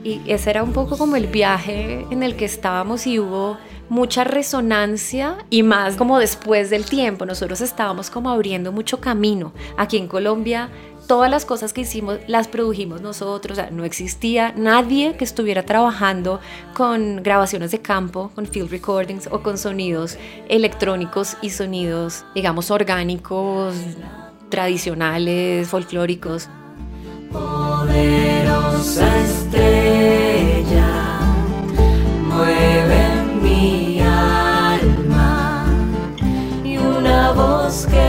[0.03, 3.57] Y ese era un poco como el viaje en el que estábamos y hubo
[3.89, 7.26] mucha resonancia y más como después del tiempo.
[7.26, 9.54] Nosotros estábamos como abriendo mucho camino.
[9.78, 10.69] Aquí en Colombia
[11.08, 16.39] todas las cosas que hicimos las produjimos nosotros, no existía nadie que estuviera trabajando
[16.73, 20.17] con grabaciones de campo, con field recordings o con sonidos
[20.50, 23.76] electrónicos y sonidos, digamos, orgánicos,
[24.50, 26.50] tradicionales, folclóricos.
[27.32, 30.89] Poderosa estrella,
[32.23, 33.08] mueve
[33.41, 33.76] mi
[37.67, 38.08] voz que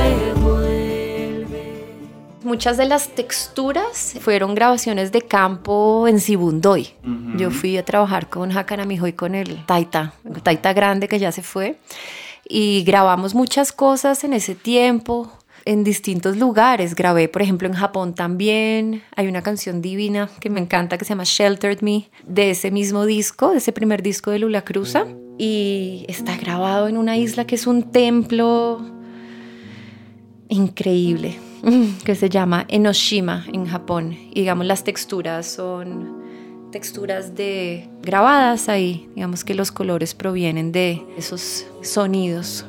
[2.44, 6.94] Muchas de las texturas fueron grabaciones de campo en Sibundoy.
[7.36, 11.30] Yo fui a trabajar con Hakanamijo y con el Taita, el Taita grande que ya
[11.30, 11.78] se fue.
[12.48, 15.30] Y grabamos muchas cosas en ese tiempo,
[15.66, 16.94] en distintos lugares.
[16.94, 19.02] Grabé, por ejemplo, en Japón también.
[19.14, 23.04] Hay una canción divina que me encanta que se llama Sheltered Me, de ese mismo
[23.04, 25.04] disco, de ese primer disco de Lula Cruza.
[25.36, 28.97] Y está grabado en una isla que es un templo
[30.48, 31.38] increíble
[32.04, 34.16] que se llama Enoshima en Japón.
[34.30, 36.18] Y digamos, las texturas son
[36.70, 39.08] texturas de grabadas ahí.
[39.14, 42.66] Digamos que los colores provienen de esos sonidos.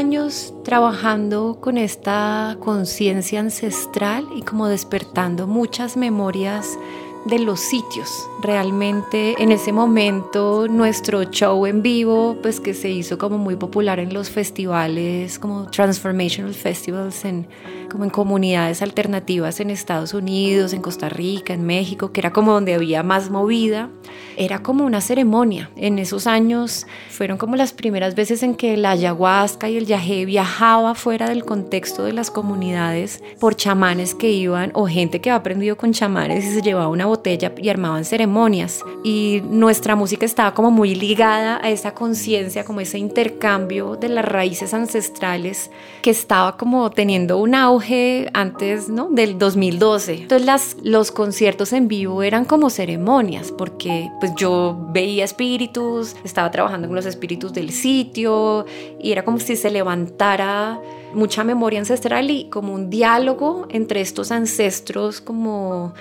[0.00, 6.78] Años trabajando con esta conciencia ancestral y como despertando muchas memorias
[7.24, 8.28] de los sitios.
[8.40, 13.98] Realmente en ese momento nuestro show en vivo, pues que se hizo como muy popular
[14.00, 17.46] en los festivales, como Transformational Festivals, en,
[17.90, 22.52] como en comunidades alternativas en Estados Unidos, en Costa Rica, en México, que era como
[22.52, 23.90] donde había más movida.
[24.36, 25.70] Era como una ceremonia.
[25.76, 30.24] En esos años fueron como las primeras veces en que la ayahuasca y el yagé
[30.24, 35.40] viajaba fuera del contexto de las comunidades por chamanes que iban o gente que había
[35.40, 38.82] aprendido con chamanes y se llevaba una botella y armaban ceremonias.
[39.04, 44.24] Y nuestra música estaba como muy ligada a esa conciencia, como ese intercambio de las
[44.24, 45.70] raíces ancestrales
[46.02, 49.08] que estaba como teniendo un auge antes ¿no?
[49.10, 50.14] del 2012.
[50.22, 56.50] Entonces las, los conciertos en vivo eran como ceremonias porque pues yo veía espíritus, estaba
[56.50, 58.64] trabajando con los espíritus del sitio
[58.98, 60.80] y era como si se levantara
[61.14, 65.92] mucha memoria ancestral y como un diálogo entre estos ancestros como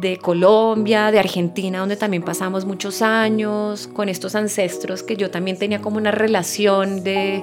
[0.00, 5.58] de Colombia, de Argentina, donde también pasamos muchos años, con estos ancestros que yo también
[5.58, 7.42] tenía como una relación de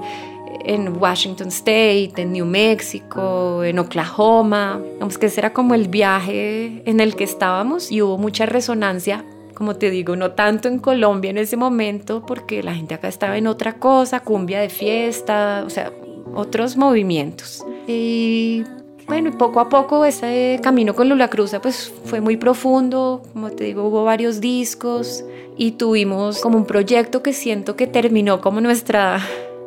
[0.64, 4.82] en Washington State, en New Mexico, en Oklahoma.
[4.94, 9.26] Digamos que ese era como el viaje en el que estábamos y hubo mucha resonancia
[9.56, 13.38] como te digo, no tanto en Colombia en ese momento, porque la gente acá estaba
[13.38, 15.94] en otra cosa, cumbia de fiesta, o sea,
[16.36, 17.66] otros movimientos.
[17.88, 18.64] Y
[19.08, 23.64] bueno, poco a poco ese camino con Lula Cruza pues fue muy profundo, como te
[23.66, 25.24] digo, hubo varios discos
[25.58, 29.22] y tuvimos como un proyecto que siento que terminó como nuestra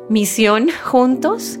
[0.09, 1.59] misión juntos,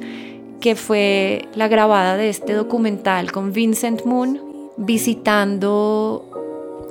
[0.59, 4.41] que fue la grabada de este documental con Vincent Moon,
[4.77, 6.25] visitando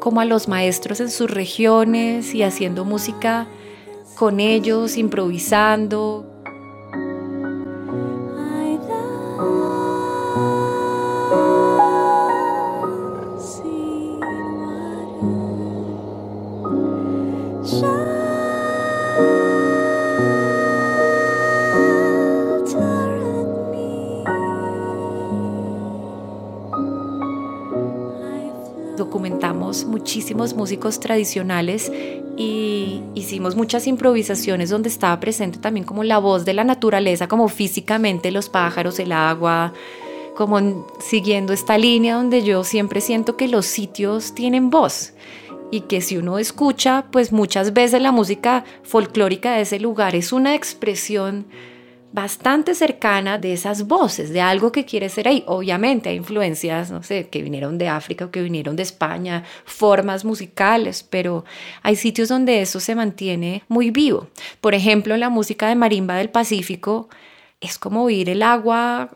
[0.00, 3.46] como a los maestros en sus regiones y haciendo música
[4.14, 6.27] con ellos, improvisando,
[9.38, 9.77] Oh.
[29.84, 31.92] Muchísimos músicos tradicionales
[32.36, 37.48] y hicimos muchas improvisaciones donde estaba presente también como la voz de la naturaleza, como
[37.48, 39.72] físicamente los pájaros, el agua,
[40.36, 45.12] como siguiendo esta línea donde yo siempre siento que los sitios tienen voz
[45.70, 50.32] y que si uno escucha, pues muchas veces la música folclórica de ese lugar es
[50.32, 51.46] una expresión
[52.12, 55.44] bastante cercana de esas voces, de algo que quiere ser ahí.
[55.46, 60.24] Obviamente hay influencias, no sé, que vinieron de África o que vinieron de España, formas
[60.24, 61.44] musicales, pero
[61.82, 64.28] hay sitios donde eso se mantiene muy vivo.
[64.60, 67.08] Por ejemplo, la música de marimba del Pacífico
[67.60, 69.10] es como oír el agua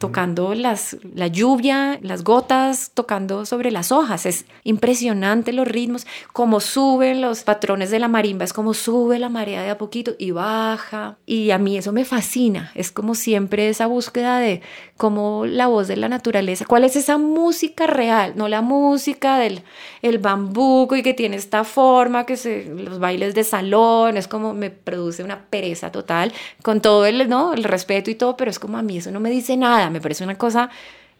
[0.00, 4.24] tocando las, la lluvia, las gotas tocando sobre las hojas.
[4.24, 9.28] Es impresionante los ritmos, como suben los patrones de la marimba, es como sube la
[9.28, 11.18] marea de a poquito y baja.
[11.26, 12.72] Y a mí eso me fascina.
[12.74, 14.62] Es como siempre esa búsqueda de
[14.96, 19.62] cómo la voz de la naturaleza, cuál es esa música real, no la música del
[20.02, 24.54] el bambuco y que tiene esta forma, que se, los bailes de salón, es como
[24.54, 26.32] me produce una pereza total,
[26.62, 27.52] con todo el, ¿no?
[27.52, 30.00] el respeto y todo, pero es como a mí eso no me dice nada me
[30.00, 30.70] parece una cosa,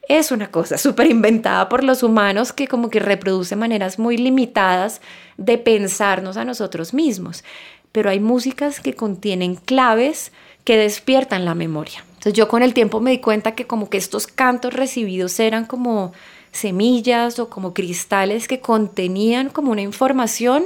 [0.08, 5.00] es una cosa súper inventada por los humanos que como que reproduce maneras muy limitadas
[5.36, 7.44] de pensarnos a nosotros mismos.
[7.92, 10.32] Pero hay músicas que contienen claves
[10.64, 12.04] que despiertan la memoria.
[12.10, 15.64] Entonces yo con el tiempo me di cuenta que como que estos cantos recibidos eran
[15.64, 16.12] como
[16.52, 20.64] semillas o como cristales que contenían como una información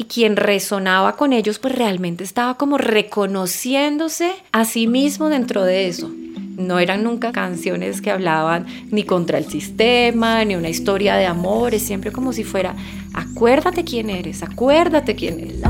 [0.00, 5.88] y quien resonaba con ellos pues realmente estaba como reconociéndose a sí mismo dentro de
[5.88, 6.10] eso.
[6.56, 11.74] No eran nunca canciones que hablaban ni contra el sistema, ni una historia de amor,
[11.74, 12.74] es siempre como si fuera,
[13.12, 15.60] acuérdate quién eres, acuérdate quién eres.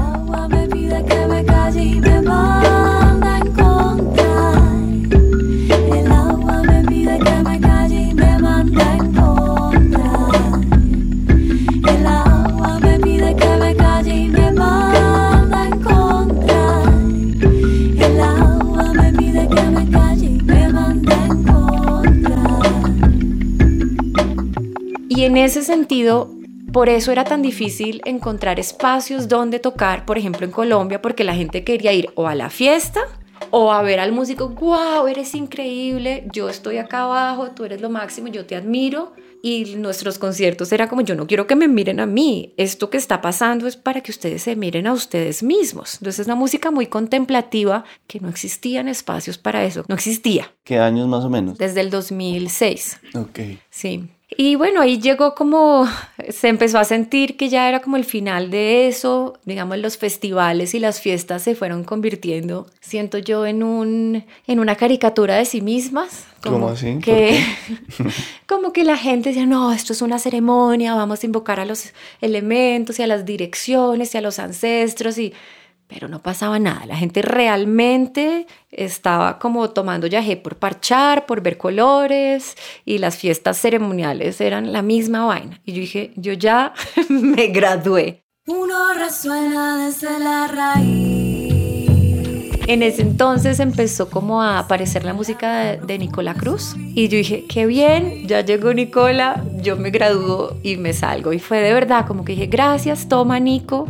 [1.74, 2.00] Y
[25.24, 26.30] en ese sentido,
[26.72, 31.34] por eso era tan difícil encontrar espacios donde tocar, por ejemplo en Colombia, porque la
[31.34, 33.00] gente quería ir o a la fiesta
[33.50, 37.90] o a ver al músico, wow, eres increíble, yo estoy acá abajo, tú eres lo
[37.90, 39.12] máximo, yo te admiro.
[39.42, 42.98] Y nuestros conciertos era como, yo no quiero que me miren a mí, esto que
[42.98, 45.94] está pasando es para que ustedes se miren a ustedes mismos.
[45.94, 50.52] Entonces es una música muy contemplativa que no existían espacios para eso, no existía.
[50.62, 51.56] ¿Qué años más o menos?
[51.56, 53.00] Desde el 2006.
[53.14, 53.40] Ok.
[53.70, 54.10] Sí.
[54.36, 55.88] Y bueno, ahí llegó como,
[56.28, 60.72] se empezó a sentir que ya era como el final de eso, digamos, los festivales
[60.74, 65.60] y las fiestas se fueron convirtiendo, siento yo, en, un, en una caricatura de sí
[65.60, 66.26] mismas.
[66.42, 66.98] Como ¿Cómo así?
[67.02, 67.44] Que,
[68.46, 71.92] como que la gente decía, no, esto es una ceremonia, vamos a invocar a los
[72.20, 75.34] elementos y a las direcciones y a los ancestros y
[75.90, 76.86] pero no pasaba nada.
[76.86, 83.58] La gente realmente estaba como tomando yagé por parchar, por ver colores y las fiestas
[83.58, 85.60] ceremoniales eran la misma vaina.
[85.66, 86.72] Y yo dije, yo ya
[87.08, 88.22] me gradué.
[88.46, 91.20] Uno resuena desde la raíz.
[92.66, 97.16] En ese entonces empezó como a aparecer la música de, de Nicola Cruz y yo
[97.18, 101.32] dije, qué bien, ya llegó Nicola, yo me gradúo y me salgo.
[101.32, 103.88] Y fue de verdad como que dije, gracias, toma Nico,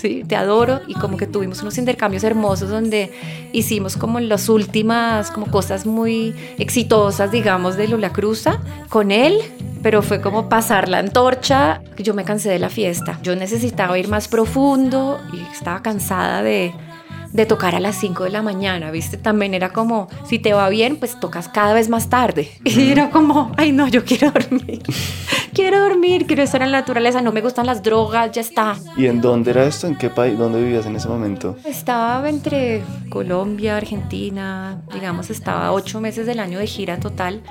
[0.00, 0.80] sí, te adoro.
[0.86, 3.10] Y como que tuvimos unos intercambios hermosos donde
[3.52, 9.38] hicimos como las últimas como cosas muy exitosas, digamos, de Lula Cruza con él,
[9.82, 14.08] pero fue como pasar la antorcha, yo me cansé de la fiesta, yo necesitaba ir
[14.08, 16.72] más profundo y estaba cansada de
[17.32, 19.16] de tocar a las 5 de la mañana, ¿viste?
[19.16, 22.50] También era como, si te va bien, pues tocas cada vez más tarde.
[22.80, 24.82] Y era como, ay no, yo quiero dormir.
[25.54, 28.76] quiero dormir, quiero estar en la naturaleza, no me gustan las drogas, ya está.
[28.96, 29.86] ¿Y en dónde era esto?
[29.86, 30.38] ¿En qué país?
[30.38, 31.56] ¿Dónde vivías en ese momento?
[31.64, 37.42] Estaba entre Colombia, Argentina, digamos, estaba ocho meses del año de gira total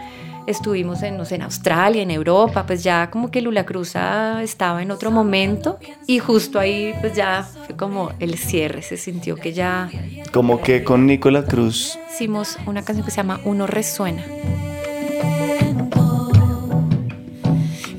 [0.50, 4.82] estuvimos en, no sé, en Australia, en Europa, pues ya como que Lula Cruza estaba
[4.82, 5.78] en otro momento
[6.08, 9.90] y justo ahí pues ya fue como el cierre, se sintió que ya...
[10.34, 11.98] Como que con Nicola Cruz.
[12.12, 14.24] Hicimos una canción que se llama Uno Resuena.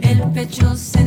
[0.03, 1.01] El pecho se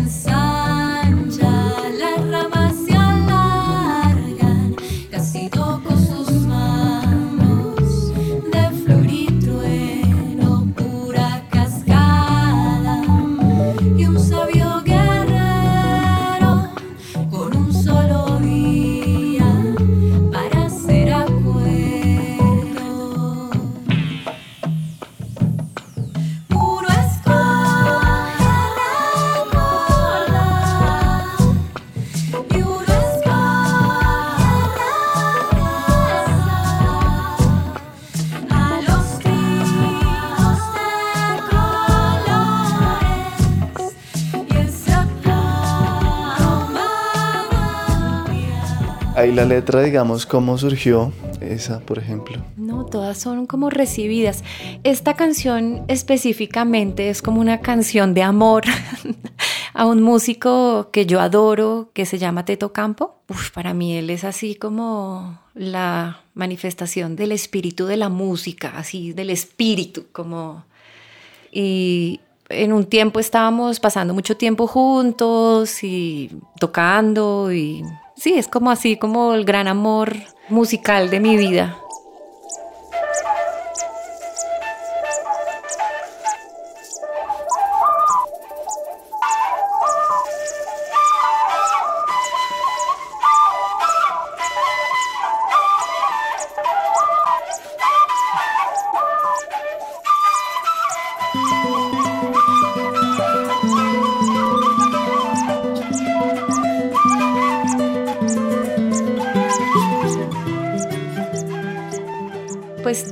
[49.23, 52.43] Ahí la letra, digamos, ¿cómo surgió esa, por ejemplo?
[52.57, 54.43] No, todas son como recibidas.
[54.83, 58.63] Esta canción específicamente es como una canción de amor
[59.73, 63.15] a un músico que yo adoro, que se llama Teto Campo.
[63.29, 69.13] Uf, para mí él es así como la manifestación del espíritu de la música, así
[69.13, 70.65] del espíritu, como...
[71.49, 72.19] Y
[72.49, 78.97] en un tiempo estábamos pasando mucho tiempo juntos y tocando y Sí, es como así,
[78.97, 80.13] como el gran amor
[80.49, 81.77] musical de mi vida.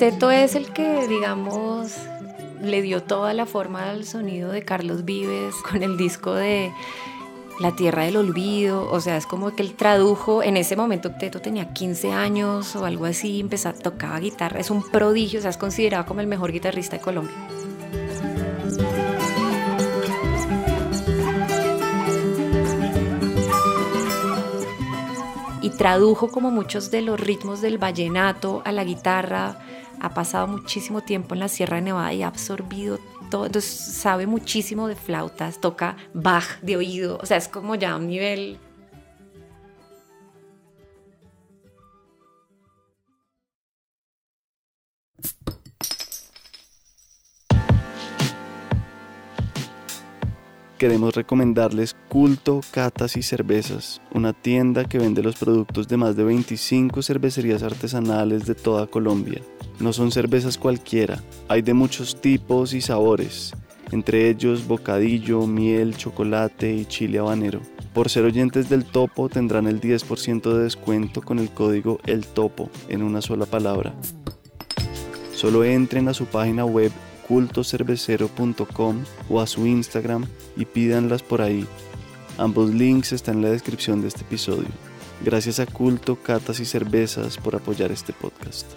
[0.02, 1.96] Pues Teto es el que, digamos,
[2.60, 6.74] le dio toda la forma al sonido de Carlos Vives con el disco de
[7.60, 8.90] La Tierra del Olvido.
[8.92, 12.86] O sea, es como que él tradujo, en ese momento Teto tenía 15 años o
[12.86, 14.60] algo así, empezó a tocar guitarra.
[14.60, 17.36] Es un prodigio, o sea, es considerado como el mejor guitarrista de Colombia.
[25.64, 29.60] y tradujo como muchos de los ritmos del vallenato a la guitarra.
[30.02, 33.00] Ha pasado muchísimo tiempo en la Sierra de Nevada y ha absorbido
[33.30, 33.46] todo.
[33.46, 37.20] Entonces sabe muchísimo de flautas, toca Bach de oído.
[37.22, 38.60] O sea, es como ya un nivel
[50.82, 56.24] queremos recomendarles Culto, Catas y Cervezas, una tienda que vende los productos de más de
[56.24, 59.44] 25 cervecerías artesanales de toda Colombia.
[59.82, 63.52] No son cervezas cualquiera, hay de muchos tipos y sabores,
[63.92, 67.62] entre ellos bocadillo, miel, chocolate y chile habanero.
[67.92, 72.70] Por ser oyentes del Topo tendrán el 10% de descuento con el código El Topo
[72.90, 73.96] en una sola palabra.
[75.34, 76.92] Solo entren a su página web
[77.28, 81.66] cultocervecero.com o a su Instagram y pídanlas por ahí.
[82.38, 84.70] Ambos links están en la descripción de este episodio.
[85.26, 88.68] Gracias a Culto, Catas y Cervezas por apoyar este podcast.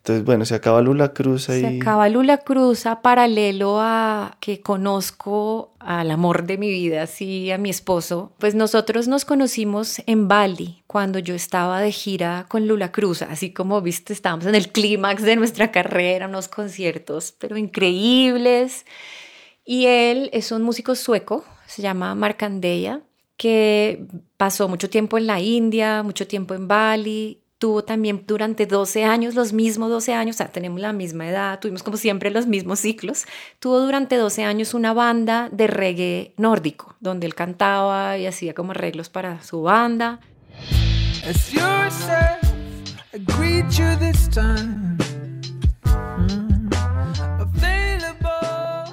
[0.00, 1.60] Entonces, bueno, se acaba Lula Cruz ahí.
[1.60, 7.50] Se acaba Lula Cruz a paralelo a que conozco al amor de mi vida, así
[7.50, 8.32] a mi esposo.
[8.38, 13.52] Pues nosotros nos conocimos en Bali cuando yo estaba de gira con Lula Cruz, así
[13.52, 18.86] como viste, estábamos en el clímax de nuestra carrera, unos conciertos, pero increíbles.
[19.66, 23.02] Y él es un músico sueco, se llama Markandeya,
[23.36, 24.06] que
[24.38, 29.34] pasó mucho tiempo en la India, mucho tiempo en Bali tuvo también durante 12 años,
[29.34, 32.80] los mismos 12 años, o sea, tenemos la misma edad, tuvimos como siempre los mismos
[32.80, 33.26] ciclos,
[33.58, 38.70] tuvo durante 12 años una banda de reggae nórdico, donde él cantaba y hacía como
[38.70, 40.20] arreglos para su banda.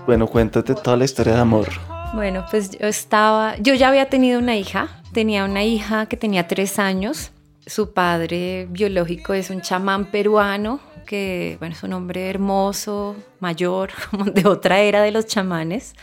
[0.06, 1.70] Bueno, cuéntate toda la historia de amor.
[2.14, 6.50] Bueno, pues yo estaba, yo ya había tenido una hija, tenía una hija que tenía
[6.50, 7.32] tres años,
[7.68, 14.26] su padre biológico es un chamán peruano que, bueno, es un hombre hermoso, mayor, como
[14.26, 15.96] de otra era de los chamanes.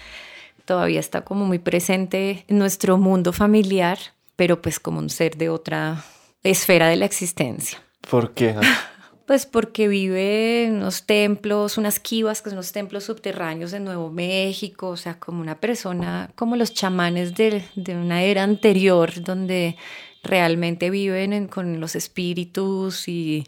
[0.64, 3.98] Todavía está como muy presente en nuestro mundo familiar,
[4.36, 6.04] pero pues como un ser de otra
[6.42, 7.82] esfera de la existencia.
[8.10, 8.56] ¿Por qué?
[9.26, 14.10] Pues porque vive en unos templos, unas kivas, que son los templos subterráneos de Nuevo
[14.10, 19.78] México, o sea, como una persona, como los chamanes de, de una era anterior, donde
[20.24, 23.44] realmente viven con los espíritus y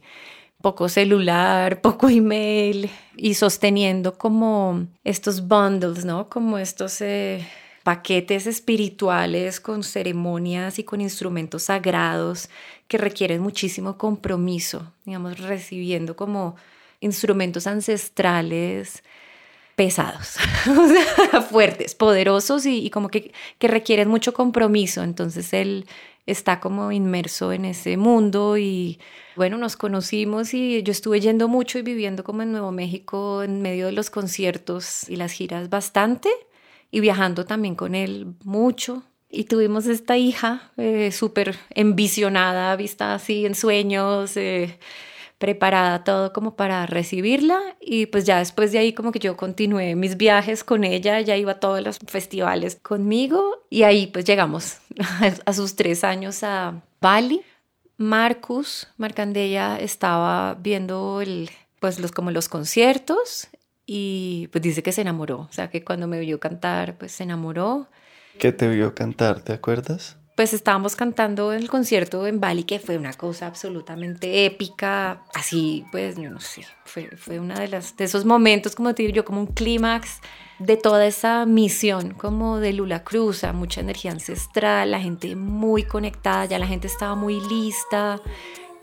[0.62, 6.28] poco celular, poco email y sosteniendo como estos bundles, ¿no?
[6.28, 7.46] Como estos eh,
[7.82, 12.48] paquetes espirituales con ceremonias y con instrumentos sagrados
[12.88, 16.56] que requieren muchísimo compromiso, digamos, recibiendo como
[17.00, 19.02] instrumentos ancestrales
[19.76, 20.36] pesados,
[21.50, 25.02] fuertes, poderosos y, y como que, que, requieren mucho compromiso.
[25.02, 25.86] Entonces él
[26.26, 28.98] está como inmerso en ese mundo y
[29.36, 33.62] bueno, nos conocimos y yo estuve yendo mucho y viviendo como en Nuevo México en
[33.62, 36.28] medio de los conciertos y las giras bastante
[36.90, 39.04] y viajando también con él mucho.
[39.28, 44.36] Y tuvimos esta hija eh, súper envisionada, vista así en sueños.
[44.36, 44.78] Eh,
[45.38, 49.94] preparada todo como para recibirla y pues ya después de ahí como que yo continué
[49.94, 54.78] mis viajes con ella, ya iba a todos los festivales conmigo y ahí pues llegamos
[55.44, 57.42] a sus tres años a Bali.
[57.98, 63.48] Marcus Marcandella estaba viendo el, pues los, como los conciertos
[63.86, 67.22] y pues dice que se enamoró, o sea que cuando me vio cantar pues se
[67.24, 67.88] enamoró.
[68.38, 69.40] ¿Qué te vio cantar?
[69.40, 70.18] ¿Te acuerdas?
[70.36, 75.86] Pues estábamos cantando en el concierto en Bali, que fue una cosa absolutamente épica, así,
[75.90, 79.14] pues, yo no sé, fue, fue una de, las, de esos momentos, como te digo
[79.14, 80.20] yo, como un clímax
[80.58, 86.44] de toda esa misión, como de Lula Cruz, mucha energía ancestral, la gente muy conectada,
[86.44, 88.20] ya la gente estaba muy lista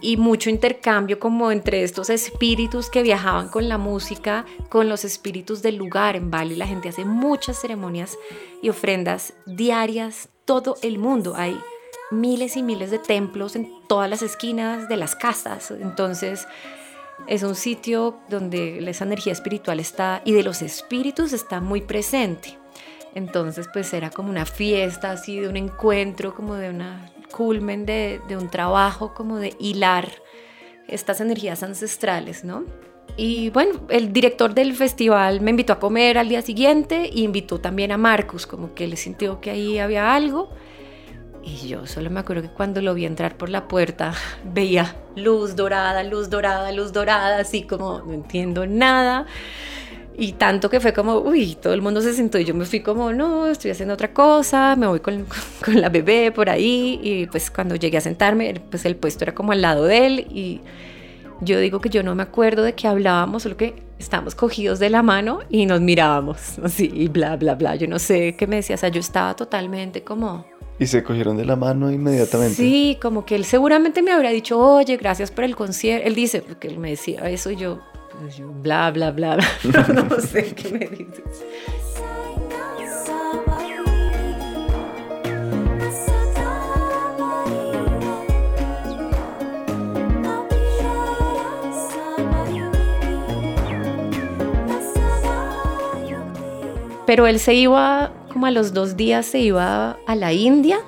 [0.03, 5.61] y mucho intercambio como entre estos espíritus que viajaban con la música, con los espíritus
[5.61, 6.55] del lugar en Bali.
[6.55, 8.17] La gente hace muchas ceremonias
[8.61, 11.35] y ofrendas diarias, todo el mundo.
[11.37, 11.57] Hay
[12.11, 15.71] miles y miles de templos en todas las esquinas de las casas.
[15.71, 16.47] Entonces
[17.25, 22.59] es un sitio donde esa energía espiritual está y de los espíritus está muy presente.
[23.15, 28.21] Entonces pues era como una fiesta así de un encuentro, como de una culmen de,
[28.39, 30.07] un trabajo, como de hilar
[30.87, 32.63] estas energías ancestrales, ¿no?
[33.17, 37.59] Y bueno, el director del festival me invitó a comer al día siguiente e invitó
[37.59, 40.49] también a Marcus, como que le sintió que ahí había algo.
[41.43, 44.13] Y yo solo me acuerdo que cuando lo vi entrar por la puerta
[44.45, 49.25] veía luz dorada, luz dorada, luz dorada, así como no entiendo nada.
[50.17, 52.81] Y tanto que fue como, uy, todo el mundo se sentó y yo me fui
[52.81, 55.25] como, no, estoy haciendo otra cosa, me voy con,
[55.65, 56.99] con la bebé por ahí.
[57.01, 60.19] Y pues cuando llegué a sentarme, pues el puesto era como al lado de él
[60.29, 60.61] y
[61.41, 64.89] yo digo que yo no me acuerdo de que hablábamos, solo que estábamos cogidos de
[64.89, 67.75] la mano y nos mirábamos, así, y bla, bla, bla.
[67.75, 70.45] Yo no sé qué me decía, o sea, yo estaba totalmente como...
[70.79, 72.55] Y se cogieron de la mano inmediatamente.
[72.55, 76.07] Sí, como que él seguramente me habría dicho, oye, gracias por el concierto.
[76.07, 77.79] Él dice, porque él me decía eso y yo
[78.61, 79.47] bla, bla, bla, bla.
[79.93, 81.43] no, no sé qué me dices.
[97.05, 100.79] Pero él se iba, como a los dos días, se iba a la India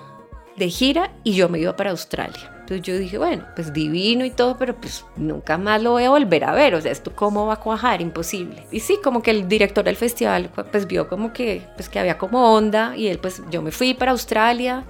[0.57, 2.51] de gira y yo me iba para Australia.
[2.61, 6.09] Entonces yo dije, bueno, pues divino y todo, pero pues nunca más lo voy a
[6.09, 6.73] volver a ver.
[6.73, 8.01] O sea, ¿esto cómo va a cuajar?
[8.01, 8.65] Imposible.
[8.71, 12.17] Y sí, como que el director del festival pues vio como que, pues, que había
[12.17, 14.83] como onda y él pues yo me fui para Australia,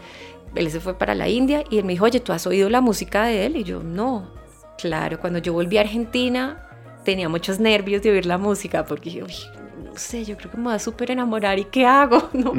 [0.55, 2.79] él se fue para la India y él me dijo, oye, ¿tú has oído la
[2.79, 3.57] música de él?
[3.57, 4.31] Y yo, no.
[4.77, 6.61] Claro, cuando yo volví a Argentina
[7.03, 9.21] tenía muchos nervios de oír la música porque dije,
[9.83, 12.29] no sé, yo creo que me voy a súper enamorar y ¿qué hago?
[12.33, 12.53] ¿No?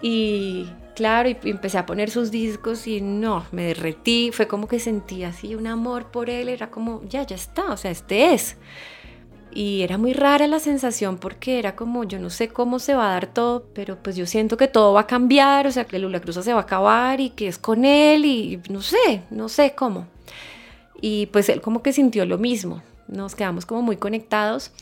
[0.00, 0.68] Y
[0.98, 5.22] claro, y empecé a poner sus discos y no, me derretí, fue como que sentí
[5.22, 8.56] así un amor por él, era como, ya, ya está, o sea, este es.
[9.52, 13.10] Y era muy rara la sensación porque era como, yo no sé cómo se va
[13.10, 16.00] a dar todo, pero pues yo siento que todo va a cambiar, o sea, que
[16.00, 19.48] Lula Cruz se va a acabar y que es con él y no sé, no
[19.48, 20.08] sé cómo.
[21.00, 24.72] Y pues él como que sintió lo mismo, nos quedamos como muy conectados.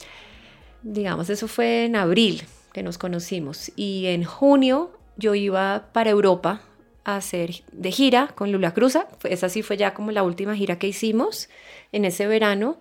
[0.83, 2.43] Digamos, eso fue en abril
[2.73, 6.62] que nos conocimos y en junio yo iba para Europa
[7.05, 9.09] a hacer de gira con Lula Cruza.
[9.25, 11.49] Esa sí fue ya como la última gira que hicimos
[11.93, 12.79] en ese verano.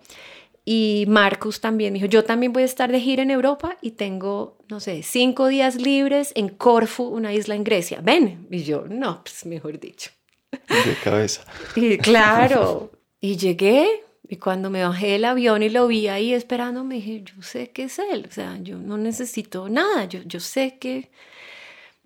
[0.64, 4.58] Y Marcus también dijo, yo también voy a estar de gira en Europa y tengo,
[4.68, 8.00] no sé, cinco días libres en Corfu, una isla en Grecia.
[8.02, 8.48] Ven.
[8.50, 10.10] Y yo, no, pues mejor dicho.
[10.50, 11.44] De cabeza.
[11.76, 12.90] Y claro.
[13.20, 17.22] Y llegué y cuando me bajé del avión y lo vi ahí esperando, me dije,
[17.22, 18.26] yo sé que es él.
[18.28, 20.06] O sea, yo no necesito nada.
[20.06, 21.10] Yo, yo sé que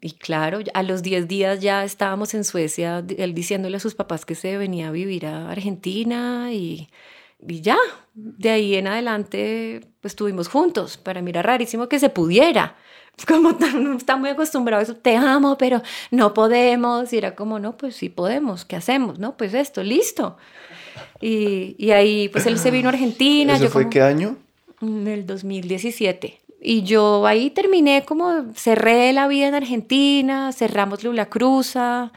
[0.01, 4.25] y claro, a los 10 días ya estábamos en Suecia, él diciéndole a sus papás
[4.25, 6.89] que se venía a vivir a Argentina y,
[7.47, 7.77] y ya,
[8.15, 10.97] de ahí en adelante pues estuvimos juntos.
[10.97, 12.77] Para mí era rarísimo que se pudiera.
[13.29, 17.13] Como no está muy acostumbrado a eso, te amo, pero no podemos.
[17.13, 19.19] Y era como, no, pues sí podemos, ¿qué hacemos?
[19.19, 20.39] No, pues esto, listo.
[21.21, 23.57] Y, y ahí pues él se vino a Argentina.
[23.57, 24.39] ¿Eso fue qué año?
[24.81, 26.40] En el 2017.
[26.61, 32.13] Y yo ahí terminé como, cerré la vida en Argentina, cerramos Lula Cruza,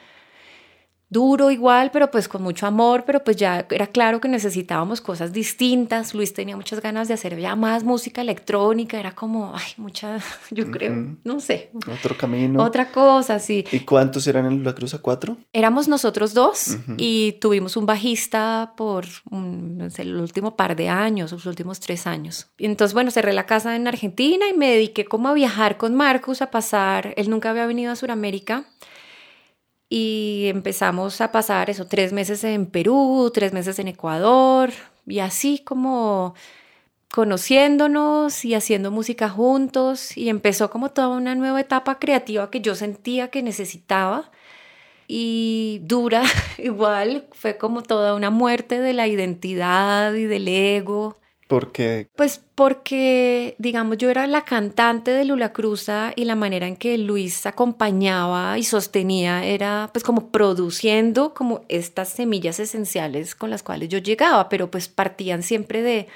[1.13, 5.31] duro igual, pero pues con mucho amor, pero pues ya era claro que necesitábamos cosas
[5.31, 6.13] distintas.
[6.13, 10.19] Luis tenía muchas ganas de hacer ya más música electrónica, era como, ay, mucha,
[10.51, 11.71] yo creo, no sé.
[11.89, 12.61] Otro camino.
[12.61, 13.63] Otra cosa, sí.
[13.71, 15.37] ¿Y cuántos eran en La Cruz a cuatro?
[15.53, 21.31] Éramos nosotros dos y tuvimos un bajista por no sé, el último par de años,
[21.31, 22.47] los últimos tres años.
[22.57, 25.93] Y entonces, bueno, cerré la casa en Argentina y me dediqué como a viajar con
[25.93, 28.65] Marcus, a pasar, él nunca había venido a Sudamérica
[29.95, 34.71] y empezamos a pasar eso, tres meses en Perú, tres meses en Ecuador
[35.05, 36.33] y así como
[37.11, 42.73] conociéndonos y haciendo música juntos y empezó como toda una nueva etapa creativa que yo
[42.73, 44.31] sentía que necesitaba
[45.07, 46.23] y dura
[46.57, 51.19] igual, fue como toda una muerte de la identidad y del ego
[51.53, 52.07] ¿Por qué?
[52.15, 56.97] Pues porque, digamos, yo era la cantante de Lula Cruza y la manera en que
[56.97, 63.89] Luis acompañaba y sostenía era pues como produciendo como estas semillas esenciales con las cuales
[63.89, 66.07] yo llegaba, pero pues partían siempre de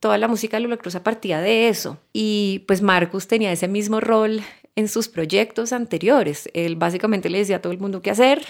[0.00, 1.98] toda la música de Lula Cruza partía de eso.
[2.12, 4.42] Y pues Marcus tenía ese mismo rol
[4.74, 6.48] en sus proyectos anteriores.
[6.52, 8.44] Él básicamente le decía a todo el mundo qué hacer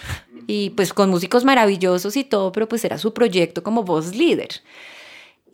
[0.46, 4.62] y pues con músicos maravillosos y todo, pero pues era su proyecto como voz líder.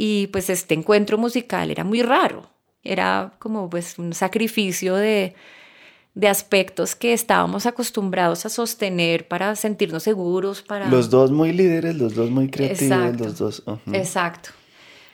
[0.02, 2.48] Y pues este encuentro musical era muy raro,
[2.82, 5.34] era como pues un sacrificio de,
[6.14, 10.88] de aspectos que estábamos acostumbrados a sostener para sentirnos seguros, para...
[10.88, 13.62] Los dos muy líderes, los dos muy creativos, los dos...
[13.92, 14.48] Exacto.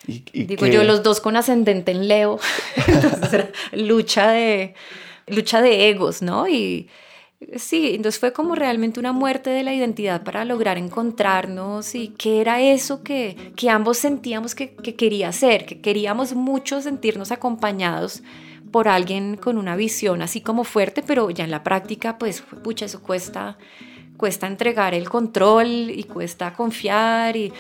[0.07, 2.39] Digo yo, los dos con ascendente en Leo,
[3.72, 4.74] lucha de,
[5.26, 6.47] lucha de egos, ¿no?
[6.47, 6.89] Y,
[7.57, 12.41] Sí, entonces fue como realmente una muerte de la identidad para lograr encontrarnos y qué
[12.41, 18.22] era eso que, que ambos sentíamos que, que quería ser, que queríamos mucho sentirnos acompañados
[18.72, 22.87] por alguien con una visión así como fuerte, pero ya en la práctica, pues, pucha,
[22.87, 23.59] eso cuesta,
[24.16, 27.53] cuesta entregar el control y cuesta confiar y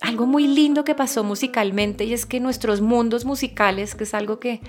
[0.00, 4.40] algo muy lindo que pasó musicalmente y es que nuestros mundos musicales, que es algo
[4.40, 4.60] que,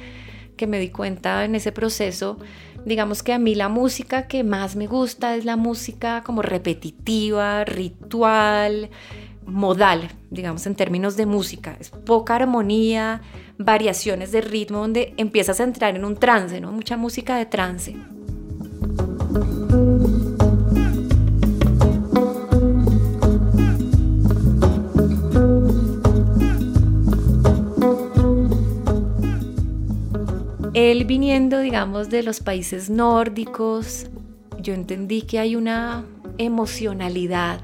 [0.57, 2.37] que me di cuenta en ese proceso,
[2.85, 7.63] Digamos que a mí la música que más me gusta es la música como repetitiva,
[7.63, 8.89] ritual,
[9.45, 11.77] modal, digamos en términos de música.
[11.79, 13.21] Es poca armonía,
[13.57, 16.71] variaciones de ritmo donde empiezas a entrar en un trance, ¿no?
[16.71, 17.95] Mucha música de trance.
[30.81, 34.07] Él viniendo, digamos, de los países nórdicos,
[34.59, 36.05] yo entendí que hay una
[36.39, 37.61] emocionalidad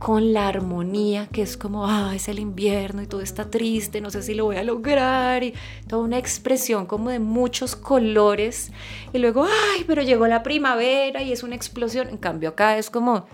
[0.00, 4.10] con la armonía, que es como, ah, es el invierno y todo está triste, no
[4.10, 5.54] sé si lo voy a lograr, y
[5.86, 8.72] toda una expresión como de muchos colores,
[9.12, 12.90] y luego, ay, pero llegó la primavera y es una explosión, en cambio acá es
[12.90, 13.26] como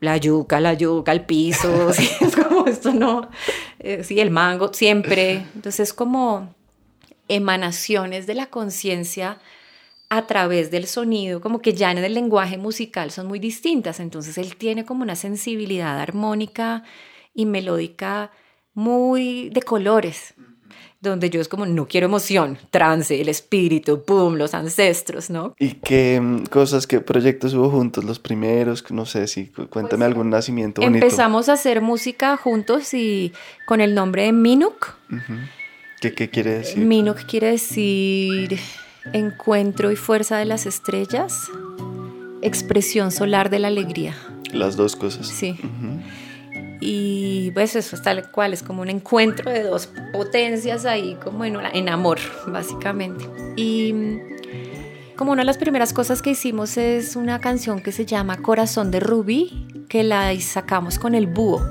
[0.00, 3.30] la yuca, la yuca, el piso, es como esto no,
[3.78, 6.54] eh, sí, el mango, siempre, entonces es como
[7.28, 9.38] emanaciones de la conciencia
[10.08, 13.98] a través del sonido, como que ya en el lenguaje musical son muy distintas.
[14.00, 16.84] Entonces él tiene como una sensibilidad armónica
[17.34, 18.30] y melódica
[18.74, 20.34] muy de colores,
[21.00, 25.54] donde yo es como, no quiero emoción, trance, el espíritu, pum, los ancestros, ¿no?
[25.58, 28.88] ¿Y qué mm, cosas, qué proyectos hubo juntos, los primeros?
[28.90, 31.04] No sé si cuéntame pues, algún nacimiento bonito.
[31.04, 33.32] Empezamos a hacer música juntos y
[33.66, 34.94] con el nombre de Minuk.
[36.00, 36.84] ¿Qué, ¿Qué quiere decir?
[36.84, 38.58] Minuk quiere decir
[39.12, 41.50] encuentro y fuerza de las estrellas,
[42.42, 44.14] expresión solar de la alegría.
[44.52, 45.26] Las dos cosas.
[45.26, 45.58] Sí.
[46.80, 51.44] Y pues eso es tal cual, es como un encuentro de dos potencias ahí, como
[51.44, 53.24] en, en amor, básicamente.
[53.56, 53.94] Y
[55.16, 58.90] como una de las primeras cosas que hicimos es una canción que se llama Corazón
[58.90, 61.62] de Rubí, que la sacamos con el búho.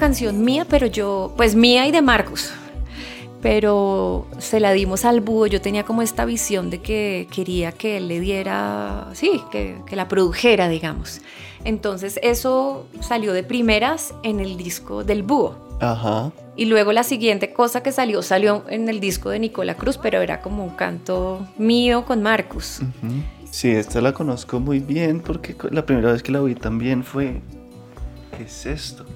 [0.00, 2.50] Canción mía, pero yo, pues mía y de Marcos.
[3.42, 5.46] Pero se la dimos al búho.
[5.46, 9.96] Yo tenía como esta visión de que quería que él le diera, sí, que, que
[9.96, 11.20] la produjera, digamos.
[11.64, 15.54] Entonces eso salió de primeras en el disco del búho.
[15.80, 16.32] Ajá.
[16.60, 20.20] Y luego la siguiente cosa que salió, salió en el disco de Nicola Cruz, pero
[20.20, 22.80] era como un canto mío con Marcus.
[23.50, 27.40] Sí, esta la conozco muy bien porque la primera vez que la oí también fue...
[28.36, 29.06] ¿Qué es esto?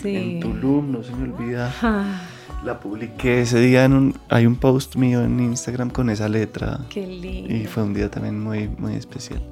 [0.00, 0.16] Sí.
[0.16, 1.70] En Tulum, no se me olvida.
[1.82, 2.22] Ah,
[2.64, 4.14] La publiqué ese día en un...
[4.30, 6.80] Hay un post mío en Instagram con esa letra.
[6.88, 7.54] qué lindo.
[7.54, 9.42] Y fue un día también muy, muy especial.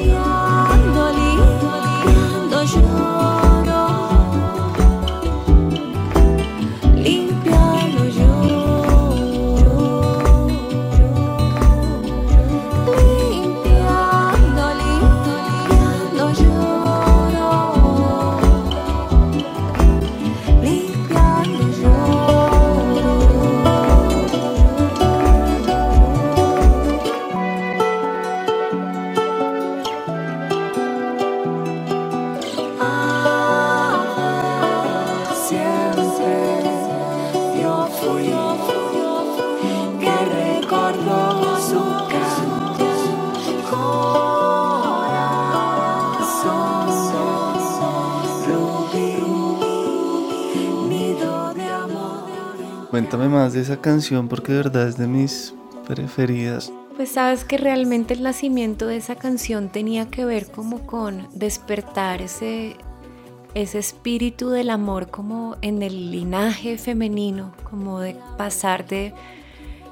[0.00, 3.39] limpiando, limpiando lloro,
[53.10, 55.52] Cuéntame más de esa canción porque de verdad es de mis
[55.84, 56.72] preferidas.
[56.94, 62.22] Pues sabes que realmente el nacimiento de esa canción tenía que ver como con despertar
[62.22, 62.76] ese,
[63.54, 69.12] ese espíritu del amor como en el linaje femenino, como de pasar de,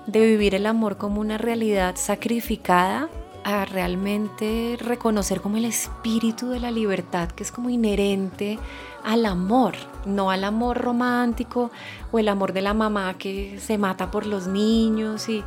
[0.07, 3.09] de vivir el amor como una realidad sacrificada
[3.43, 8.61] a realmente reconocer como el espíritu de la libertad que es como inherente
[9.05, 9.75] al amor,
[10.07, 11.71] no al amor romántico
[12.13, 15.45] o el amor de la mamá que se mata por los niños y,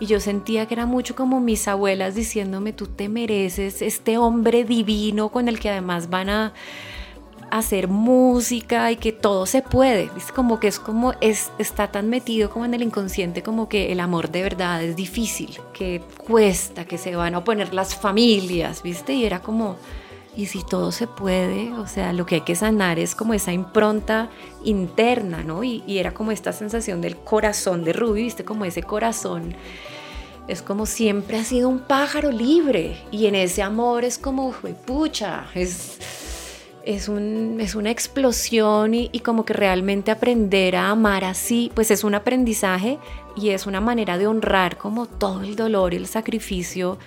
[0.00, 4.64] y yo sentía que era mucho como mis abuelas diciéndome tú te mereces este hombre
[4.64, 6.52] divino con el que además van a
[7.52, 10.08] hacer música y que todo se puede.
[10.14, 10.32] ¿viste?
[10.32, 14.00] Como que es como es, está tan metido como en el inconsciente como que el
[14.00, 19.12] amor de verdad es difícil, que cuesta, que se van a oponer las familias, ¿viste?
[19.12, 19.76] Y era como,
[20.36, 23.52] y si todo se puede, o sea, lo que hay que sanar es como esa
[23.52, 24.30] impronta
[24.64, 25.62] interna, ¿no?
[25.62, 28.44] Y, y era como esta sensación del corazón de Ruby, ¿viste?
[28.44, 29.54] Como ese corazón
[30.48, 34.52] es como siempre ha sido un pájaro libre y en ese amor es como,
[34.86, 35.98] pucha, es,
[36.84, 41.90] es, un, es una explosión y, y, como que realmente aprender a amar así, pues
[41.90, 42.98] es un aprendizaje
[43.36, 46.98] y es una manera de honrar como todo el dolor y el sacrificio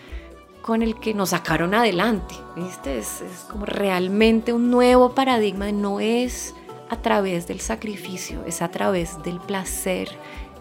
[0.65, 2.97] con el que nos sacaron adelante, ¿viste?
[2.97, 6.55] Es, es como realmente un nuevo paradigma, no es
[6.89, 10.09] a través del sacrificio, es a través del placer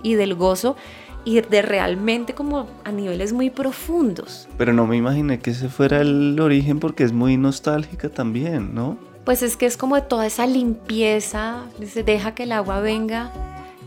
[0.02, 0.76] y del gozo
[1.24, 4.46] y de realmente como a niveles muy profundos.
[4.59, 8.98] Pero no me imaginé que ese fuera el origen porque es muy nostálgica también, ¿no?
[9.24, 13.32] Pues es que es como de toda esa limpieza, dice, deja que el agua venga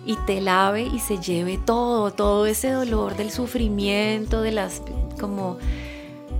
[0.03, 4.81] y te lave y se lleve todo, todo ese dolor del sufrimiento, de las
[5.19, 5.59] como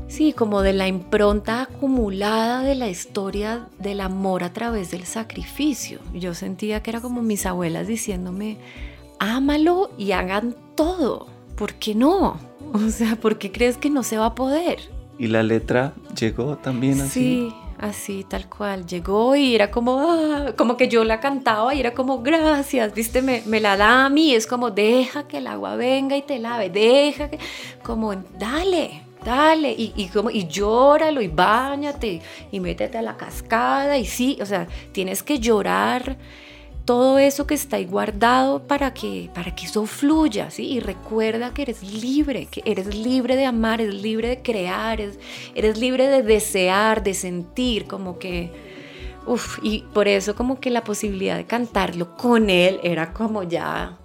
[0.07, 5.99] Sí, como de la impronta acumulada de la historia del amor a través del sacrificio.
[6.13, 8.57] Yo sentía que era como mis abuelas diciéndome,
[9.19, 11.27] ámalo y hagan todo.
[11.55, 12.39] ¿Por qué no?
[12.73, 14.79] O sea, ¿por qué crees que no se va a poder?
[15.17, 17.09] ¿Y la letra llegó también así?
[17.09, 18.85] Sí, así, tal cual.
[18.85, 23.21] Llegó y era como, ah, como que yo la cantaba y era como, gracias, viste,
[23.21, 24.35] me, me, la da a mí.
[24.35, 27.39] Es como, deja que el agua venga y te lave, deja que,
[27.83, 34.45] como, dale, dale, y, llóralo y bañate y métete a la cascada y sí, o
[34.45, 36.17] sea, tienes que llorar
[36.85, 40.65] todo eso que está ahí guardado para que, para que eso fluya, ¿sí?
[40.71, 45.19] Y recuerda que eres libre, que eres libre de amar, eres libre de crear, eres,
[45.53, 48.49] eres libre de desear, de sentir, como que,
[49.61, 53.97] y por eso como que la posibilidad de cantarlo con él era como ya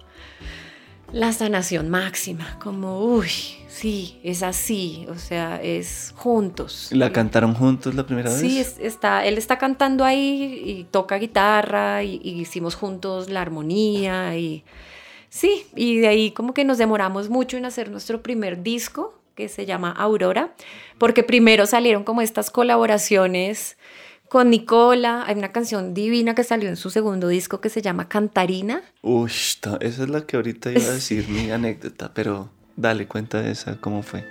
[1.13, 3.29] la sanación máxima, como, uy,
[3.67, 6.89] sí, es así, o sea, es juntos.
[6.91, 8.39] ¿La cantaron juntos la primera vez?
[8.39, 14.35] Sí, está, él está cantando ahí y toca guitarra y, y, hicimos juntos la armonía
[14.35, 14.63] y
[15.29, 19.49] sí, y de ahí como que nos demoramos mucho en hacer nuestro primer disco que
[19.49, 20.53] se llama Aurora,
[20.97, 23.77] porque primero salieron como estas colaboraciones
[24.33, 25.25] con Nicola.
[25.27, 28.81] Hay una canción divina que salió en su segundo disco que se llama Cantarina.
[29.03, 33.51] Uy, esa es la que ahorita iba a decir mi anécdota, pero dale cuenta de
[33.51, 34.25] esa, ¿cómo fue?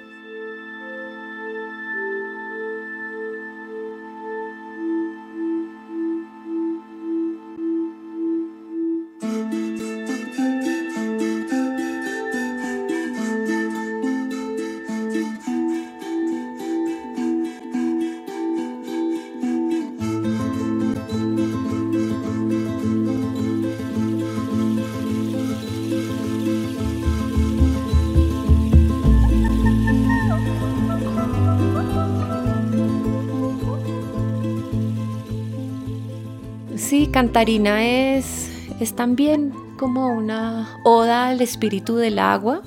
[37.12, 38.50] Cantarina es,
[38.80, 42.62] es también como una oda al espíritu del agua.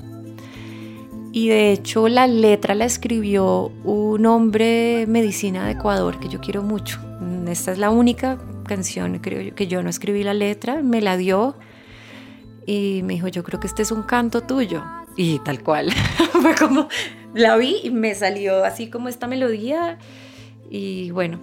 [1.32, 6.62] Y de hecho la letra la escribió un hombre medicina de Ecuador que yo quiero
[6.62, 7.00] mucho.
[7.48, 11.56] Esta es la única canción creo que yo no escribí la letra, me la dio
[12.66, 14.84] y me dijo, yo creo que este es un canto tuyo.
[15.16, 15.92] Y tal cual.
[16.32, 16.88] Fue como,
[17.34, 19.98] la vi y me salió así como esta melodía.
[20.70, 21.40] Y bueno,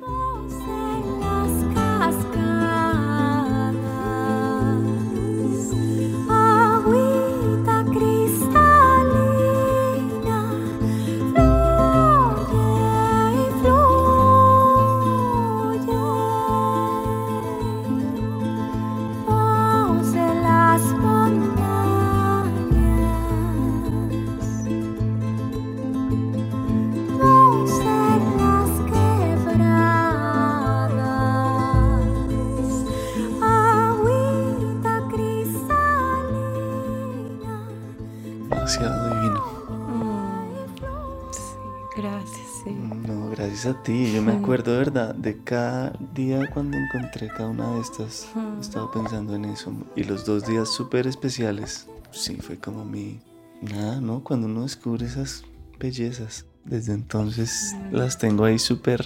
[43.65, 44.11] a ti.
[44.13, 48.29] Yo me acuerdo, de verdad, de cada día cuando encontré cada una de estas.
[48.59, 49.73] Estaba pensando en eso.
[49.95, 51.87] Y los dos días súper especiales.
[52.11, 53.19] Sí, fue como mi.
[53.61, 54.23] Nada, ¿no?
[54.23, 55.43] Cuando uno descubre esas
[55.79, 56.45] bellezas.
[56.65, 59.03] Desde entonces las tengo ahí súper,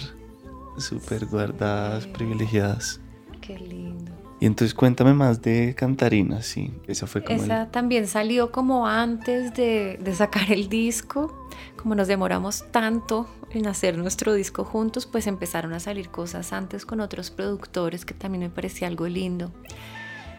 [0.78, 3.00] súper guardadas, privilegiadas.
[3.40, 4.12] Qué lindo.
[4.40, 6.72] Y entonces cuéntame más de Cantarina, sí.
[6.86, 7.42] Esa fue como.
[7.42, 7.70] Esa el...
[7.70, 11.48] también salió como antes de, de sacar el disco.
[11.76, 16.84] Como nos demoramos tanto en hacer nuestro disco juntos, pues empezaron a salir cosas antes
[16.84, 19.52] con otros productores que también me parecía algo lindo.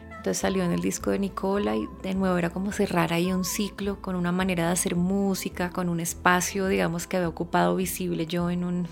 [0.09, 3.45] Entonces salió en el disco de Nicola y de nuevo era como cerrar ahí un
[3.45, 8.25] ciclo con una manera de hacer música, con un espacio, digamos, que había ocupado visible
[8.25, 8.87] yo en, un,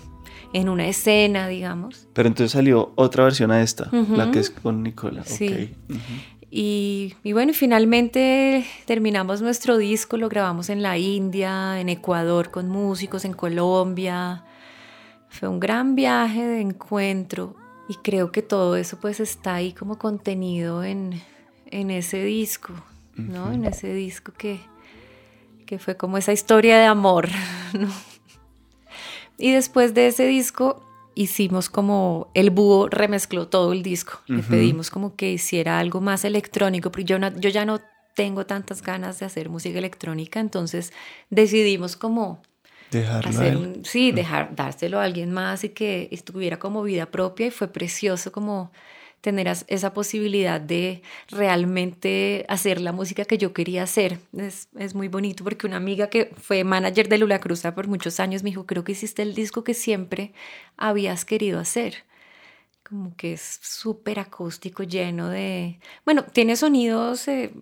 [0.54, 2.08] en una escena, digamos.
[2.14, 4.16] Pero entonces salió otra versión a esta, uh -huh.
[4.16, 5.22] la que es con Nicola.
[5.24, 5.48] Sí.
[5.48, 5.76] Okay.
[5.90, 6.37] Uh -huh.
[6.50, 12.70] Y, y, bueno, finalmente terminamos nuestro disco, lo grabamos en la India, en Ecuador con
[12.70, 14.44] músicos, en Colombia.
[15.28, 17.54] Fue un gran viaje de encuentro
[17.88, 21.22] y creo que todo eso pues está ahí como contenido en,
[21.66, 22.72] en ese disco,
[23.16, 23.44] ¿no?
[23.44, 23.54] Uh -huh.
[23.54, 24.60] En ese disco que,
[25.66, 27.28] que fue como esa historia de amor,
[27.78, 27.88] ¿no?
[29.36, 30.82] Y después de ese disco
[31.18, 34.20] hicimos como el búho remezcló todo el disco.
[34.28, 34.36] Uh -huh.
[34.36, 37.80] Le pedimos como que hiciera algo más electrónico, porque yo, no, yo ya no
[38.14, 40.92] tengo tantas ganas de hacer música electrónica, entonces
[41.30, 42.40] decidimos como
[42.90, 47.48] Dejarlo hacer un, sí, dejar, dárselo a alguien más y que tuviera como vida propia
[47.48, 48.70] y fue precioso como
[49.20, 54.18] tener esa posibilidad de realmente hacer la música que yo quería hacer.
[54.36, 58.20] Es, es, muy bonito porque una amiga que fue manager de Lula Cruza por muchos
[58.20, 60.32] años me dijo, creo que hiciste el disco que siempre
[60.76, 62.04] habías querido hacer.
[62.88, 65.78] Como que es súper acústico, lleno de...
[66.04, 67.52] Bueno, tiene sonidos eh,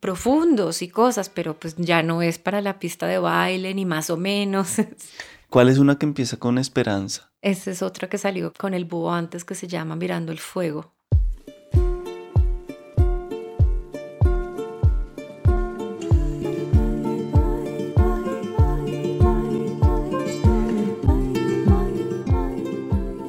[0.00, 4.10] profundos y cosas, pero pues ya no es para la pista de baile, ni más
[4.10, 4.76] o menos.
[5.48, 7.32] ¿Cuál es una que empieza con esperanza?
[7.40, 10.95] Esa es otra que salió con el búho antes que se llama Mirando el Fuego.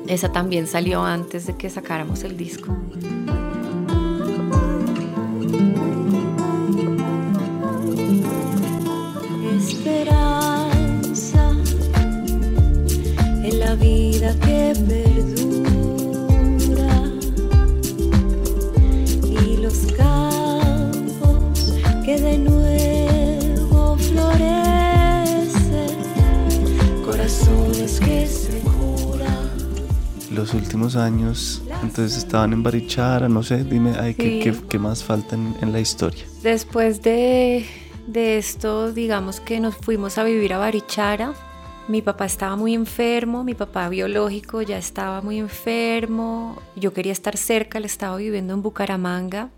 [0.08, 2.76] Esa también salió antes de que sacáramos el disco.
[9.58, 11.51] Esperanza
[13.43, 14.74] en la vida que
[30.38, 35.79] los últimos años, entonces estaban en Barichara, no sé, dime, ¿qué, más falta en, la
[35.79, 36.25] historia?
[36.43, 37.65] Después de,
[38.05, 41.33] de esto, digamos que nos fuimos a vivir a Barichara.
[41.88, 47.35] Mi papá estaba muy enfermo, mi papá biológico ya estaba muy enfermo, yo quería estar
[47.35, 49.49] cerca, él estaba viviendo en Bucaramanga.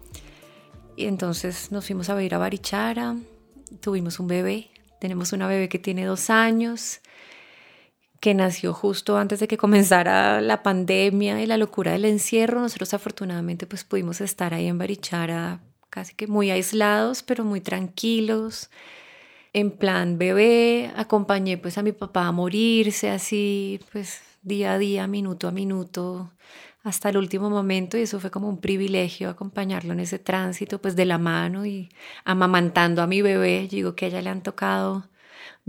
[0.95, 3.17] Y entonces nos fuimos a vivir a Barichara,
[3.81, 4.69] tuvimos un bebé,
[5.01, 7.01] tenemos una bebé que tiene dos años
[8.19, 12.61] que nació justo antes de que comenzara la pandemia y la locura del encierro.
[12.61, 18.69] Nosotros afortunadamente pues pudimos estar ahí en Barichara casi que muy aislados, pero muy tranquilos.
[19.53, 25.07] En plan bebé, acompañé pues a mi papá a morirse así, pues día a día,
[25.07, 26.31] minuto a minuto,
[26.83, 30.95] hasta el último momento y eso fue como un privilegio acompañarlo en ese tránsito pues
[30.95, 31.89] de la mano y
[32.25, 33.67] amamantando a mi bebé.
[33.69, 35.07] digo que a ella le han tocado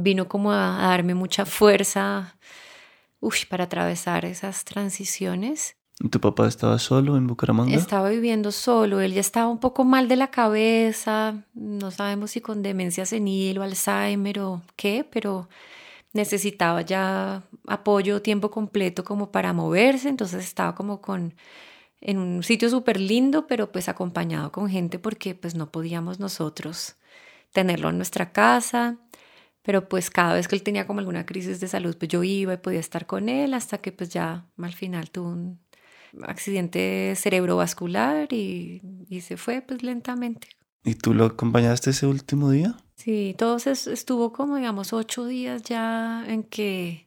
[0.03, 2.37] vino como a, darme mucha fuerza
[3.49, 5.77] para atravesar esas transiciones.
[6.11, 7.77] ¿Tu papá estaba solo en Bucaramanga?
[7.77, 12.41] Estaba viviendo solo, él ya estaba un poco mal de la cabeza, no sabemos si
[12.41, 15.51] con demencia senil o Alzheimer o qué, pero
[16.15, 21.35] necesitaba ya apoyo tiempo completo como para moverse, entonces estaba como con
[22.01, 26.97] en un sitio súper lindo, pero pues acompañado con gente porque pues no podíamos nosotros
[27.53, 28.97] tenerlo en nuestra casa
[29.71, 32.55] pero pues cada vez que él tenía como alguna crisis de salud, pues yo iba
[32.55, 35.61] y podía estar con él hasta que pues ya al final tuvo un
[36.23, 40.49] accidente cerebrovascular y, y se fue pues lentamente.
[40.83, 42.79] ¿Y tú lo acompañaste ese último día?
[42.97, 47.07] Sí, todo estuvo como digamos ocho días ya en que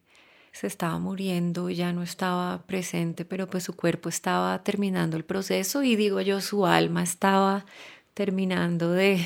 [0.53, 5.83] se estaba muriendo, ya no estaba presente, pero pues su cuerpo estaba terminando el proceso
[5.83, 7.65] y digo yo, su alma estaba
[8.13, 9.19] terminando de,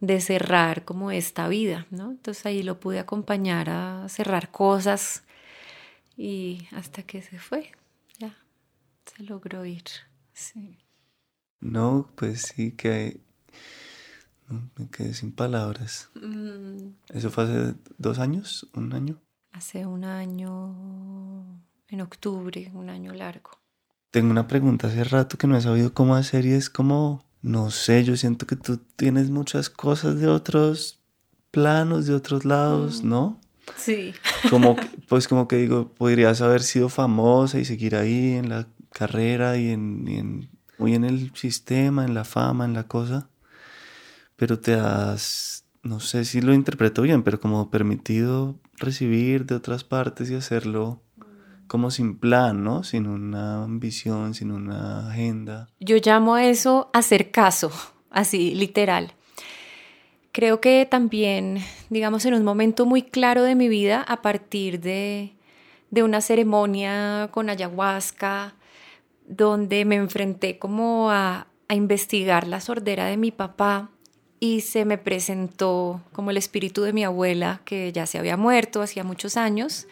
[0.00, 2.10] de cerrar como esta vida, ¿no?
[2.10, 5.24] Entonces ahí lo pude acompañar a cerrar cosas
[6.16, 7.72] y hasta que se fue,
[8.18, 8.36] ya,
[9.04, 9.84] se logró ir,
[10.32, 10.78] sí.
[11.60, 13.20] No, pues sí que
[14.48, 16.10] me quedé sin palabras.
[16.14, 16.90] Mm.
[17.08, 18.68] ¿Eso fue hace dos años?
[18.74, 19.20] ¿Un año?
[19.52, 23.50] Hace un año, en octubre, un año largo.
[24.10, 27.70] Tengo una pregunta hace rato que no he sabido cómo hacer y es como no
[27.70, 30.98] sé, yo siento que tú tienes muchas cosas de otros
[31.52, 33.08] planos, de otros lados, mm.
[33.08, 33.40] ¿no?
[33.76, 34.14] Sí.
[34.50, 34.74] Como
[35.08, 39.70] pues como que digo, podrías haber sido famosa y seguir ahí en la carrera y
[39.70, 43.28] en, muy en el sistema, en la fama, en la cosa,
[44.34, 49.84] pero te has, no sé si lo interpreto bien, pero como permitido recibir de otras
[49.84, 51.00] partes y hacerlo
[51.66, 52.84] como sin plan, ¿no?
[52.84, 55.68] Sin una ambición, sin una agenda.
[55.80, 57.70] Yo llamo a eso hacer caso,
[58.10, 59.12] así literal.
[60.32, 61.58] Creo que también,
[61.88, 65.32] digamos, en un momento muy claro de mi vida, a partir de,
[65.90, 68.54] de una ceremonia con ayahuasca,
[69.26, 73.90] donde me enfrenté como a, a investigar la sordera de mi papá
[74.38, 78.82] y se me presentó como el espíritu de mi abuela, que ya se había muerto
[78.82, 79.88] hacía muchos años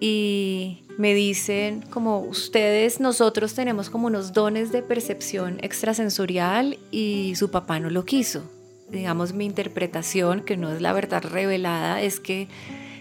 [0.00, 7.50] y me dicen como ustedes, nosotros tenemos como unos dones de percepción extrasensorial y su
[7.50, 8.42] papá no lo quiso.
[8.90, 12.48] Digamos, mi interpretación, que no es la verdad revelada, es que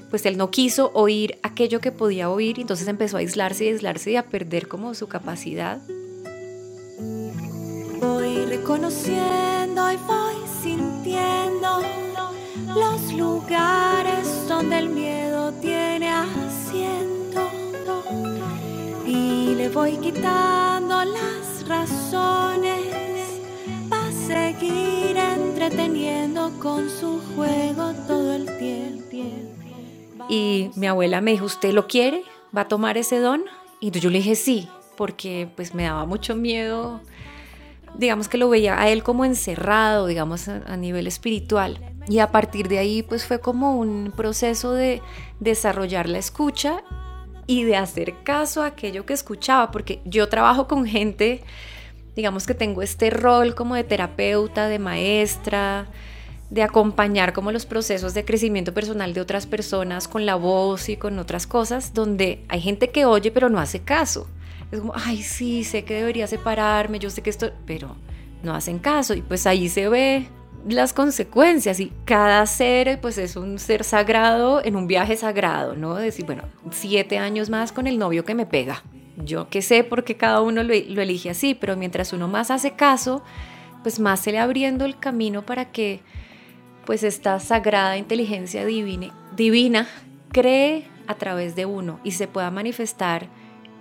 [0.09, 4.11] pues él no quiso oír aquello que podía oír entonces empezó a aislarse y aislarse
[4.11, 5.79] y a perder como su capacidad.
[7.99, 11.81] Voy reconociendo y voy sintiendo
[12.75, 16.66] los lugares donde el miedo tiene asiento
[19.05, 23.41] y le voy quitando las razones
[23.89, 29.07] para seguir entreteniendo con su juego todo el tiempo.
[30.29, 32.23] Y mi abuela me dijo, ¿usted lo quiere?
[32.55, 33.43] ¿Va a tomar ese don?
[33.79, 36.99] Y yo le dije sí, porque pues me daba mucho miedo,
[37.97, 41.79] digamos que lo veía a él como encerrado, digamos, a, nivel espiritual.
[42.09, 45.01] Y a partir de ahí pues fue como un proceso de
[45.39, 46.83] desarrollar la escucha
[47.47, 51.41] y de hacer caso a aquello que escuchaba, porque yo trabajo con gente,
[52.15, 55.87] digamos que tengo este rol como de terapeuta, de maestra,
[56.49, 60.97] de acompañar como los procesos de crecimiento personal de otras personas con la voz y
[60.97, 64.27] con otras cosas, donde hay gente que oye pero no hace caso.
[64.71, 67.95] Es como, ay, sí, sé que debería separarme, yo sé que esto, pero
[68.43, 70.27] no hacen caso y pues ahí se ve
[70.67, 75.95] las consecuencias y cada ser pues es un ser sagrado en un viaje sagrado, ¿no?
[75.95, 78.83] Decir, bueno, siete años más con el novio que me pega.
[79.17, 83.23] Yo qué sé porque cada uno lo, elige así, pero mientras uno más hace caso,
[83.81, 86.01] pues más se le abriendo el camino para que
[86.85, 89.87] pues esta sagrada inteligencia divina, divina
[90.31, 93.27] cree a través de uno y se pueda manifestar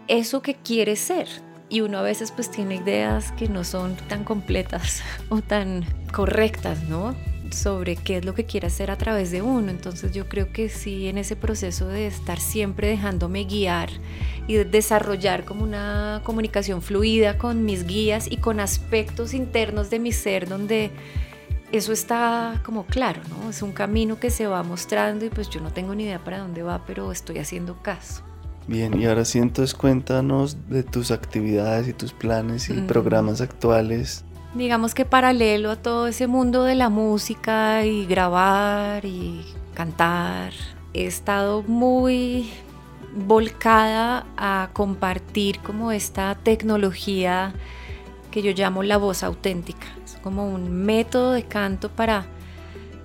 [0.08, 1.28] eso que quiere ser.
[1.68, 6.84] Y uno a veces pues tiene ideas que no son tan completas o tan correctas,
[6.84, 7.14] ¿no?
[7.50, 9.70] sobre qué es lo que quiere hacer a través de uno.
[9.70, 13.90] Entonces yo creo que sí, en ese proceso de estar siempre dejándome guiar
[14.46, 19.98] y de desarrollar como una comunicación fluida con mis guías y con aspectos internos de
[19.98, 20.90] mi ser donde
[21.72, 23.50] eso está como claro, ¿no?
[23.50, 26.38] Es un camino que se va mostrando y pues yo no tengo ni idea para
[26.38, 28.25] dónde va, pero estoy haciendo caso.
[28.66, 32.86] Bien, y ahora sí entonces cuéntanos de tus actividades y tus planes y mm.
[32.86, 34.24] programas actuales.
[34.54, 39.44] Digamos que paralelo a todo ese mundo de la música y grabar y
[39.74, 40.52] cantar,
[40.94, 42.50] he estado muy
[43.14, 47.54] volcada a compartir como esta tecnología
[48.30, 49.86] que yo llamo la voz auténtica
[50.26, 52.26] como un método de canto para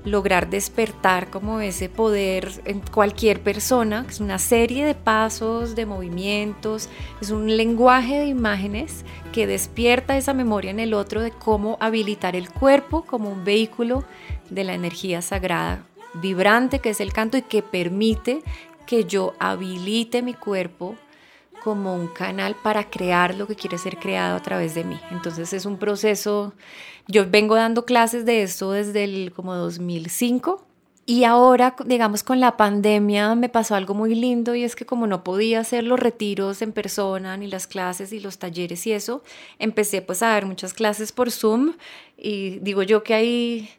[0.03, 6.89] lograr despertar como ese poder en cualquier persona, es una serie de pasos, de movimientos,
[7.21, 12.35] es un lenguaje de imágenes que despierta esa memoria en el otro de cómo habilitar
[12.35, 14.03] el cuerpo como un vehículo
[14.49, 18.41] de la energía sagrada vibrante que es el canto y que permite
[18.85, 20.95] que yo habilite mi cuerpo
[21.63, 24.99] como un canal para crear lo que quiere ser creado a través de mí.
[25.11, 26.53] Entonces es un proceso,
[27.07, 30.65] yo vengo dando clases de esto desde el como 2005
[31.05, 35.07] y ahora, digamos, con la pandemia me pasó algo muy lindo y es que como
[35.07, 39.23] no podía hacer los retiros en persona, ni las clases y los talleres y eso,
[39.57, 41.73] empecé pues a dar muchas clases por Zoom
[42.17, 43.69] y digo yo que ahí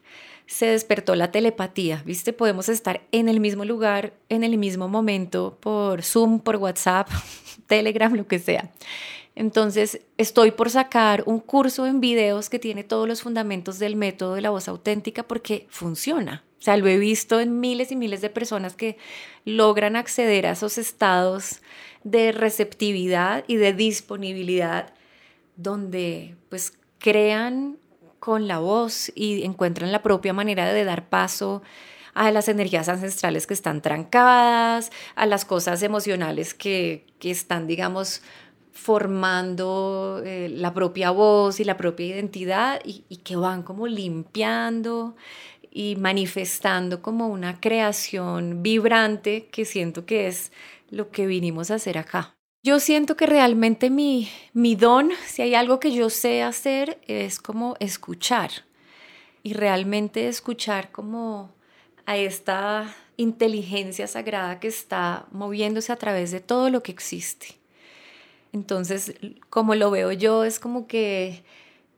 [0.45, 2.33] se despertó la telepatía, ¿viste?
[2.33, 7.09] Podemos estar en el mismo lugar, en el mismo momento, por Zoom, por WhatsApp,
[7.67, 8.71] Telegram, lo que sea.
[9.35, 14.35] Entonces, estoy por sacar un curso en videos que tiene todos los fundamentos del método
[14.35, 16.43] de la voz auténtica porque funciona.
[16.59, 18.97] O sea, lo he visto en miles y miles de personas que
[19.43, 21.61] logran acceder a esos estados
[22.03, 24.93] de receptividad y de disponibilidad
[25.55, 27.77] donde pues crean
[28.19, 31.61] con la voz y encuentran la propia manera de dar paso
[32.13, 38.21] a las energías ancestrales que están trancadas, a las cosas emocionales que, están, digamos,
[38.71, 45.15] formando eh, la propia voz y la propia identidad y, y que van como limpiando
[45.71, 50.51] y manifestando como una creación vibrante que siento que es
[50.89, 52.35] lo que vinimos a hacer acá.
[52.65, 57.39] Yo siento que realmente mi, mi don, si hay algo que yo sé hacer, es
[57.39, 58.51] como escuchar.
[59.41, 61.53] Y realmente escuchar como
[62.05, 67.55] a esta inteligencia sagrada que está moviéndose a través de todo lo que existe.
[68.51, 69.13] Entonces,
[69.49, 71.43] como lo veo yo, es como que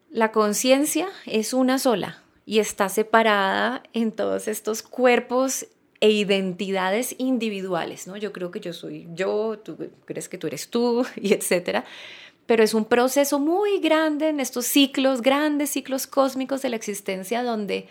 [0.09, 5.67] la conciencia es una sola y está separada en todos estos cuerpos
[5.99, 8.15] e identidades individuales, ¿no?
[8.17, 11.83] Yo creo que yo soy yo, tú crees que tú eres tú, y etcétera.
[12.45, 17.41] Pero es un proceso muy grande en estos ciclos, grandes ciclos cósmicos de la existencia,
[17.43, 17.87] donde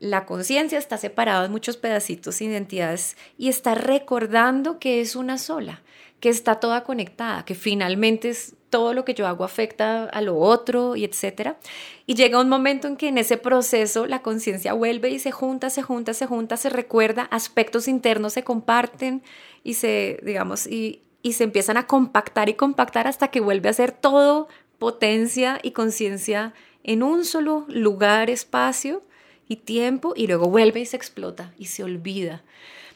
[0.00, 5.82] la conciencia está separada en muchos pedacitos, identidades, y está recordando que es una sola,
[6.20, 10.38] que está toda conectada, que finalmente es todo lo que yo hago afecta a lo
[10.38, 11.58] otro y etcétera.
[12.06, 15.68] Y llega un momento en que en ese proceso la conciencia vuelve y se junta,
[15.68, 19.22] se junta, se junta, se recuerda, aspectos internos se comparten
[19.64, 23.74] y se, digamos, y, y se empiezan a compactar y compactar hasta que vuelve a
[23.74, 24.48] ser todo
[24.78, 26.54] potencia y conciencia
[26.84, 29.02] en un solo lugar, espacio
[29.50, 32.44] y tiempo y luego vuelve y se explota y se olvida.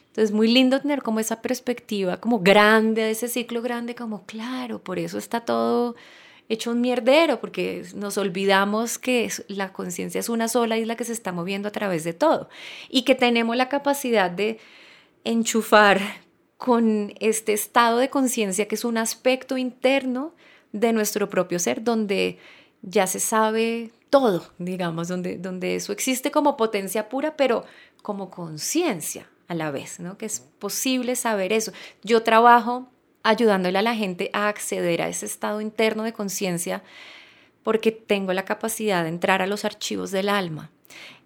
[0.07, 4.79] Entonces, muy lindo tener como esa perspectiva, como grande, de ese ciclo grande, como claro,
[4.79, 5.97] por eso está todo
[6.49, 11.13] hecho un mierdero porque nos olvidamos que la conciencia es una sola isla que se
[11.13, 12.49] está moviendo a través de todo
[12.89, 14.61] y que tenemos la capacidad de
[15.25, 16.01] enchufar
[16.57, 20.35] con este estado de conciencia que es un aspecto interno
[20.71, 22.39] de nuestro propio ser donde
[22.83, 27.65] ya se sabe todo, digamos, donde, donde eso existe como potencia pura, pero
[28.01, 30.17] como conciencia a la vez, ¿no?
[30.17, 31.73] Que es posible saber eso.
[32.05, 32.87] Yo trabajo
[33.25, 36.85] ayudándole a la gente a acceder a ese estado interno de conciencia
[37.65, 40.71] porque tengo la capacidad de entrar a los archivos del alma.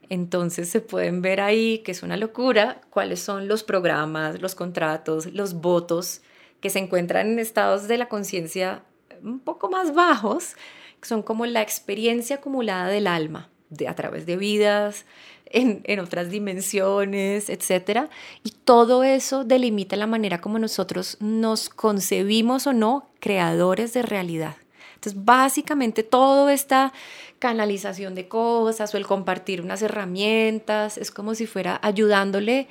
[0.09, 5.27] Entonces se pueden ver ahí, que es una locura, cuáles son los programas, los contratos,
[5.35, 6.23] los votos
[6.63, 8.83] que se encuentran en estados de la conciencia
[9.23, 10.55] un poco más bajos,
[11.03, 15.05] son como la experiencia acumulada del alma de, a través de vidas,
[15.51, 18.09] en, otras dimensiones, etc.
[18.43, 24.57] Y todo eso delimita la manera como nosotros nos concebimos o no creadores de realidad.
[24.95, 26.93] Entonces, básicamente, toda esta
[27.39, 32.67] canalización de cosas o el compartir unas herramientas es como si fuera ayudándole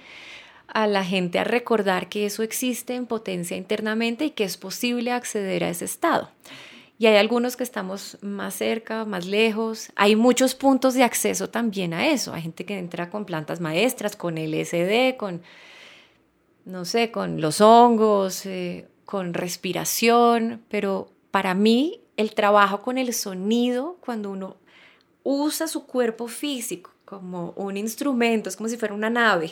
[0.68, 5.12] a la gente a recordar que eso existe en potencia internamente y que es posible
[5.14, 6.30] acceder a ese estado
[7.00, 9.92] y hay algunos que estamos más cerca, más lejos.
[9.96, 12.34] Hay muchos puntos de acceso también a eso.
[12.34, 15.44] Hay gente que entra con plantas maestras, con LSD, con,
[16.66, 23.14] no sé, con los hongos, eh, con respiración, pero para mí el trabajo con el
[23.14, 24.58] sonido, cuando uno
[25.24, 29.52] usa su cuerpo físico como un instrumento, es como si fuera una nave,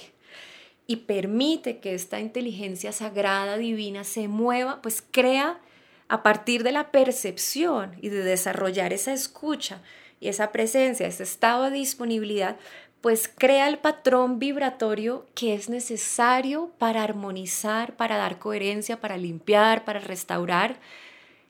[0.87, 5.59] y permite que esta inteligencia sagrada, divina, se mueva, pues crea
[6.07, 9.81] a partir de la percepción y de desarrollar esa escucha
[10.19, 12.57] y esa presencia, ese estado de disponibilidad,
[13.01, 19.85] pues crea el patrón vibratorio que es necesario para armonizar, para dar coherencia, para limpiar,
[19.85, 20.79] para restaurar.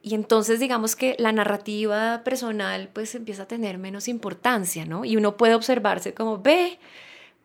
[0.02, 5.06] Y entonces digamos que la narrativa personal pues empieza a tener menos importancia, ¿no?
[5.06, 6.78] Y uno puede observarse como, ve,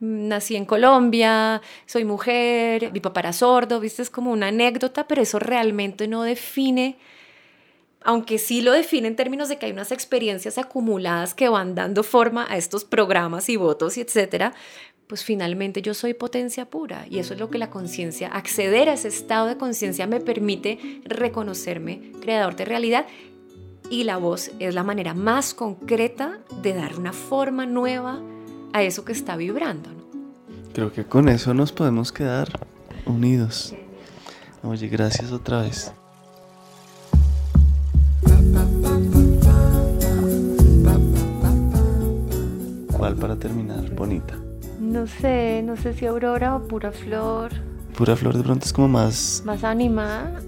[0.00, 5.22] nací en Colombia, soy mujer, mi papá era sordo, viste, es como una anécdota, pero
[5.22, 6.96] eso realmente no define,
[8.02, 12.02] aunque sí lo define en términos de que hay unas experiencias acumuladas que van dando
[12.02, 14.54] forma a estos programas y votos y etcétera,
[15.06, 18.94] pues finalmente yo soy potencia pura y eso es lo que la conciencia, acceder a
[18.94, 23.06] ese estado de conciencia me permite reconocerme creador de realidad
[23.90, 28.22] y la voz es la manera más concreta de dar una forma nueva
[28.72, 29.90] a eso que está vibrando.
[30.72, 32.48] Creo que con eso nos podemos quedar
[33.06, 33.74] unidos.
[34.62, 35.92] Oye, gracias otra vez.
[42.96, 43.90] ¿Cuál para terminar?
[43.94, 44.38] Bonita.
[44.78, 47.50] No sé, no sé si aurora o pura flor.
[47.96, 49.42] Pura flor de pronto es como más...
[49.44, 50.40] Más animada.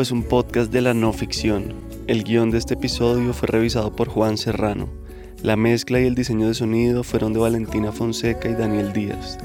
[0.00, 1.74] Es un podcast de la no ficción.
[2.06, 4.88] El guion de este episodio fue revisado por Juan Serrano.
[5.42, 9.36] La mezcla y el diseño de sonido fueron de Valentina Fonseca y Daniel Díaz.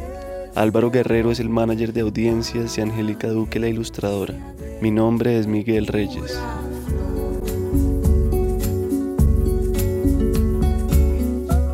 [0.56, 4.34] Álvaro Guerrero es el manager de audiencias y Angélica Duque la ilustradora.
[4.82, 6.40] Mi nombre es Miguel Reyes.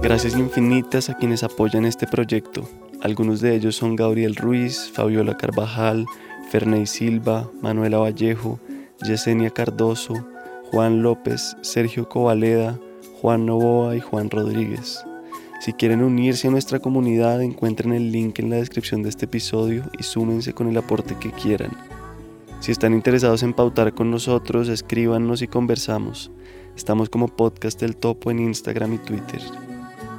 [0.02, 2.68] Gracias infinitas a quienes apoyan este proyecto.
[3.02, 6.08] Algunos de ellos son Gabriel Ruiz, Fabiola Carvajal,
[6.50, 8.60] Ferney Silva, Manuela Vallejo,
[9.02, 10.14] Yesenia Cardoso,
[10.72, 12.80] Juan López, Sergio Covaleda,
[13.22, 15.04] Juan Novoa y Juan Rodríguez.
[15.60, 19.84] Si quieren unirse a nuestra comunidad, encuentren el link en la descripción de este episodio
[20.00, 21.72] y súmense con el aporte que quieran.
[22.62, 26.32] Si están interesados en pautar con nosotros, escríbanos y conversamos.
[26.76, 29.42] Estamos como Podcast del Topo en Instagram y Twitter.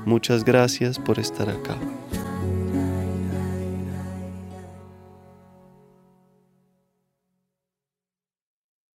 [0.07, 1.77] Muchas gracias por estar acá.